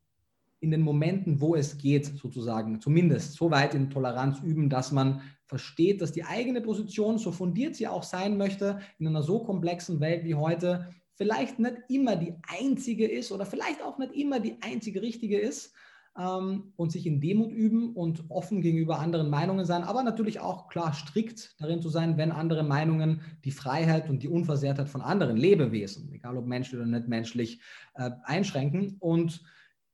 in 0.60 0.72
den 0.72 0.82
Momenten, 0.82 1.39
wo 1.39 1.56
es 1.56 1.78
geht, 1.78 2.06
sozusagen, 2.06 2.82
zumindest 2.82 3.34
so 3.34 3.52
weit 3.52 3.76
in 3.76 3.89
Toleranz 3.89 4.39
üben, 4.41 4.70
dass 4.70 4.91
man 4.91 5.22
versteht, 5.46 6.02
dass 6.02 6.12
die 6.12 6.24
eigene 6.26 6.62
Position, 6.62 7.17
so 7.17 7.32
fundiert 7.32 7.76
sie 7.76 7.88
auch 7.88 8.04
sein 8.04 8.38
möchte, 8.38 8.80
in 9.00 9.08
einer 9.08 9.24
so 9.24 9.39
komplexen 9.43 10.00
Welt 10.00 10.26
wie 10.26 10.36
heute, 10.36 10.89
vielleicht 11.15 11.60
nicht 11.60 11.78
immer 11.89 12.15
die 12.15 12.36
einzige 12.48 13.08
ist 13.08 13.32
oder 13.32 13.46
vielleicht 13.46 13.84
auch 13.84 13.98
nicht 13.98 14.13
immer 14.13 14.39
die 14.39 14.58
einzige 14.62 15.02
richtige 15.02 15.39
ist 15.39 15.74
ähm, 16.17 16.74
und 16.76 16.91
sich 16.91 17.06
in 17.06 17.20
Demut 17.20 17.52
üben 17.52 17.93
und 17.93 18.26
offen 18.30 18.62
gegenüber 18.62 19.00
anderen 19.00 19.30
Meinungen 19.30 19.65
sein, 19.65 19.84
aber 19.84 20.04
natürlich 20.04 20.39
auch 20.39 20.67
klar 20.67 20.93
strikt 20.93 21.56
darin 21.60 21.82
zu 21.82 21.89
sein, 21.89 22.17
wenn 22.17 22.32
andere 22.32 22.63
Meinungen 22.63 23.22
die 23.46 23.52
Freiheit 23.52 24.10
und 24.10 24.24
die 24.24 24.28
Unversehrtheit 24.28 24.89
von 24.89 25.02
anderen 25.02 25.38
Lebewesen, 25.38 26.12
egal 26.13 26.38
ob 26.38 26.46
menschlich 26.46 26.80
oder 26.80 26.89
nicht 26.89 27.08
menschlich, 27.08 27.62
äh, 27.96 28.12
einschränken. 28.24 28.98
Und 29.00 29.43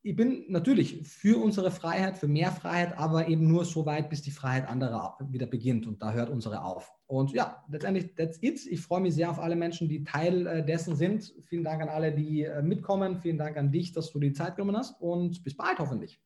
ich 0.06 0.18
bin 0.18 0.44
natürlich 0.50 1.02
für 1.08 1.42
unsere 1.42 1.72
Freiheit, 1.72 2.18
für 2.18 2.28
mehr 2.28 2.52
Freiheit, 2.52 2.98
aber 2.98 3.30
eben 3.30 3.48
nur 3.48 3.63
so 3.63 3.86
weit, 3.86 4.10
bis 4.10 4.22
die 4.22 4.32
Freiheit 4.32 4.68
anderer 4.68 5.18
wieder 5.30 5.46
beginnt 5.46 5.88
und 5.88 6.02
da 6.02 6.12
hört 6.12 6.30
unsere 6.30 6.62
auf. 6.62 6.92
Und 7.08 7.32
ja, 7.32 7.63
letztendlich, 7.70 8.13
that's 8.16 8.38
it. 8.42 8.66
Ich 8.68 8.82
freue 8.82 9.00
mich 9.00 9.16
sehr 9.16 9.30
auf 9.30 9.39
alle 9.39 9.56
Menschen, 9.56 9.88
die 9.88 10.04
Teil 10.04 10.46
äh, 10.46 10.66
dessen 10.66 10.98
sind. 10.98 11.34
Vielen 11.48 11.63
Dank 11.63 11.82
an 11.82 11.88
alle, 11.88 12.12
die 12.12 12.44
äh, 12.44 12.62
mitkommen. 12.62 13.18
Vielen 13.22 13.38
Dank 13.38 13.56
an 13.56 13.72
dich, 13.72 13.94
dass 13.94 14.12
du 14.12 14.20
die 14.20 14.34
Zeit 14.34 14.58
genommen 14.58 14.76
hast 14.76 15.00
und 15.00 15.42
bis 15.44 15.56
bald 15.56 15.80
hoffentlich. 15.80 16.20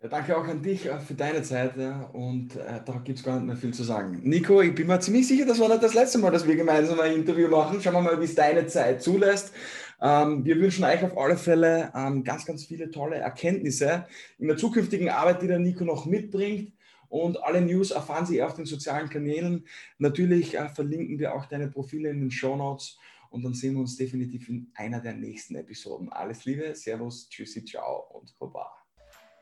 Ja, 0.00 0.08
danke 0.08 0.36
auch 0.36 0.46
an 0.46 0.62
dich 0.62 0.86
äh, 0.86 1.00
für 1.00 1.14
deine 1.14 1.42
Zeit 1.42 1.76
ja, 1.76 2.02
und 2.12 2.54
äh, 2.54 2.80
da 2.84 2.92
gibt 3.02 3.18
es 3.18 3.24
gar 3.24 3.34
nicht 3.34 3.46
mehr 3.46 3.56
viel 3.56 3.74
zu 3.74 3.82
sagen. 3.82 4.20
Nico, 4.22 4.60
ich 4.60 4.72
bin 4.72 4.86
mir 4.86 5.00
ziemlich 5.00 5.26
sicher, 5.26 5.44
das 5.44 5.58
war 5.58 5.68
nicht 5.68 5.82
das 5.82 5.94
letzte 5.94 6.18
Mal, 6.18 6.30
dass 6.30 6.46
wir 6.46 6.54
gemeinsam 6.54 7.00
ein 7.00 7.16
Interview 7.16 7.48
machen. 7.48 7.80
Schauen 7.82 7.94
wir 7.94 8.02
mal, 8.02 8.20
wie 8.20 8.26
es 8.26 8.36
deine 8.36 8.68
Zeit 8.68 9.02
zulässt. 9.02 9.52
Ähm, 10.00 10.44
wir 10.44 10.56
wünschen 10.56 10.84
euch 10.84 11.02
auf 11.02 11.16
alle 11.18 11.36
Fälle 11.36 11.92
ähm, 11.94 12.24
ganz, 12.24 12.44
ganz 12.46 12.64
viele 12.64 12.90
tolle 12.90 13.16
Erkenntnisse 13.16 14.06
in 14.38 14.48
der 14.48 14.56
zukünftigen 14.56 15.08
Arbeit, 15.08 15.42
die 15.42 15.48
der 15.48 15.58
Nico 15.58 15.84
noch 15.84 16.06
mitbringt. 16.06 16.72
Und 17.08 17.42
alle 17.42 17.60
News 17.62 17.90
erfahren 17.90 18.26
Sie 18.26 18.42
auf 18.42 18.54
den 18.54 18.66
sozialen 18.66 19.08
Kanälen. 19.08 19.66
Natürlich 19.98 20.56
äh, 20.56 20.68
verlinken 20.68 21.18
wir 21.18 21.34
auch 21.34 21.46
deine 21.46 21.68
Profile 21.68 22.10
in 22.10 22.20
den 22.20 22.30
Show 22.30 22.56
Notes. 22.56 22.98
Und 23.30 23.44
dann 23.44 23.54
sehen 23.54 23.74
wir 23.74 23.80
uns 23.80 23.96
definitiv 23.96 24.48
in 24.48 24.70
einer 24.74 25.00
der 25.00 25.14
nächsten 25.14 25.54
Episoden. 25.54 26.10
Alles 26.10 26.44
Liebe, 26.44 26.74
Servus, 26.74 27.28
Tschüssi, 27.28 27.64
Ciao 27.64 28.06
und 28.12 28.38
Baba. 28.38 28.72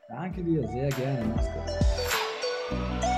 Danke 0.09 0.43
dir, 0.43 0.67
sehr 0.69 0.89
gerne. 0.91 1.35
Mach's 1.35 1.49
gut. 1.53 3.16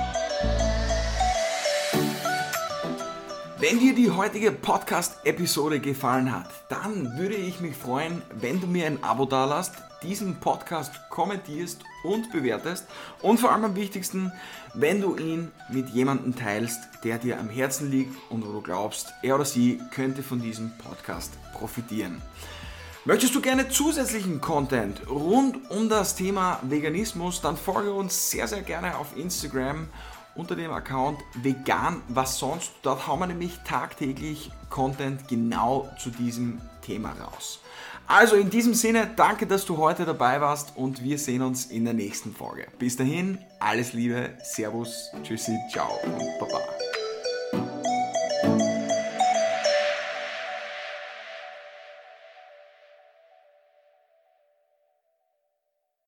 Wenn 3.69 3.81
dir 3.81 3.95
die 3.95 4.11
heutige 4.11 4.51
Podcast-Episode 4.51 5.79
gefallen 5.79 6.35
hat, 6.35 6.49
dann 6.71 7.19
würde 7.19 7.35
ich 7.35 7.61
mich 7.61 7.77
freuen, 7.77 8.23
wenn 8.41 8.63
du 8.63 8.67
mir 8.67 8.87
ein 8.87 9.05
Abo 9.05 9.27
dalasst, 9.27 9.75
diesen 10.03 10.37
Podcast 10.37 10.91
kommentierst 11.11 11.83
und 12.03 12.33
bewertest 12.33 12.87
und 13.21 13.39
vor 13.39 13.53
allem 13.53 13.65
am 13.67 13.77
wichtigsten, 13.77 14.33
wenn 14.73 15.03
du 15.03 15.17
ihn 15.17 15.53
mit 15.69 15.91
jemandem 15.91 16.35
teilst, 16.35 16.81
der 17.05 17.19
dir 17.19 17.39
am 17.39 17.51
Herzen 17.51 17.91
liegt 17.91 18.17
und 18.31 18.47
wo 18.49 18.53
du 18.53 18.63
glaubst, 18.63 19.13
er 19.23 19.35
oder 19.35 19.45
sie 19.45 19.83
könnte 19.91 20.23
von 20.23 20.41
diesem 20.41 20.73
Podcast 20.79 21.35
profitieren. 21.53 22.23
Möchtest 23.05 23.35
du 23.35 23.43
gerne 23.43 23.69
zusätzlichen 23.69 24.41
Content 24.41 25.03
rund 25.11 25.71
um 25.71 25.91
das 25.91 26.15
Thema 26.15 26.59
Veganismus, 26.63 27.43
dann 27.43 27.59
folge 27.59 27.93
uns 27.93 28.31
sehr, 28.31 28.49
sehr 28.49 28.63
gerne 28.63 28.97
auf 28.97 29.15
Instagram 29.15 29.89
unter 30.39 30.57
dem 30.57 30.71
Account 30.71 31.21
vegan 31.35 32.01
was 32.09 32.39
sonst. 32.39 32.73
Dort 32.83 33.07
hauen 33.07 33.21
wir 33.21 33.27
nämlich 33.27 33.59
tagtäglich 33.67 34.51
Content 34.71 35.29
genau 35.29 35.89
zu 35.99 36.09
diesem 36.11 36.61
Thema 36.81 37.13
raus. 37.13 37.61
Also 38.07 38.37
in 38.37 38.49
diesem 38.49 38.73
Sinne, 38.73 39.11
danke, 39.17 39.47
dass 39.47 39.67
du 39.67 39.77
heute 39.77 40.07
dabei 40.07 40.41
warst 40.41 40.75
und 40.77 41.03
wir 41.03 41.19
sehen 41.19 41.43
uns 41.43 41.67
in 41.67 41.85
der 41.85 41.93
nächsten 41.93 42.35
Folge. 42.35 42.67
Bis 42.79 42.97
dahin, 42.97 43.39
alles 43.61 43.93
Liebe, 43.93 44.31
Servus, 44.43 45.11
Tschüssi, 45.23 45.55
ciao 45.71 45.91
und 46.05 46.39
Baba. 46.41 46.88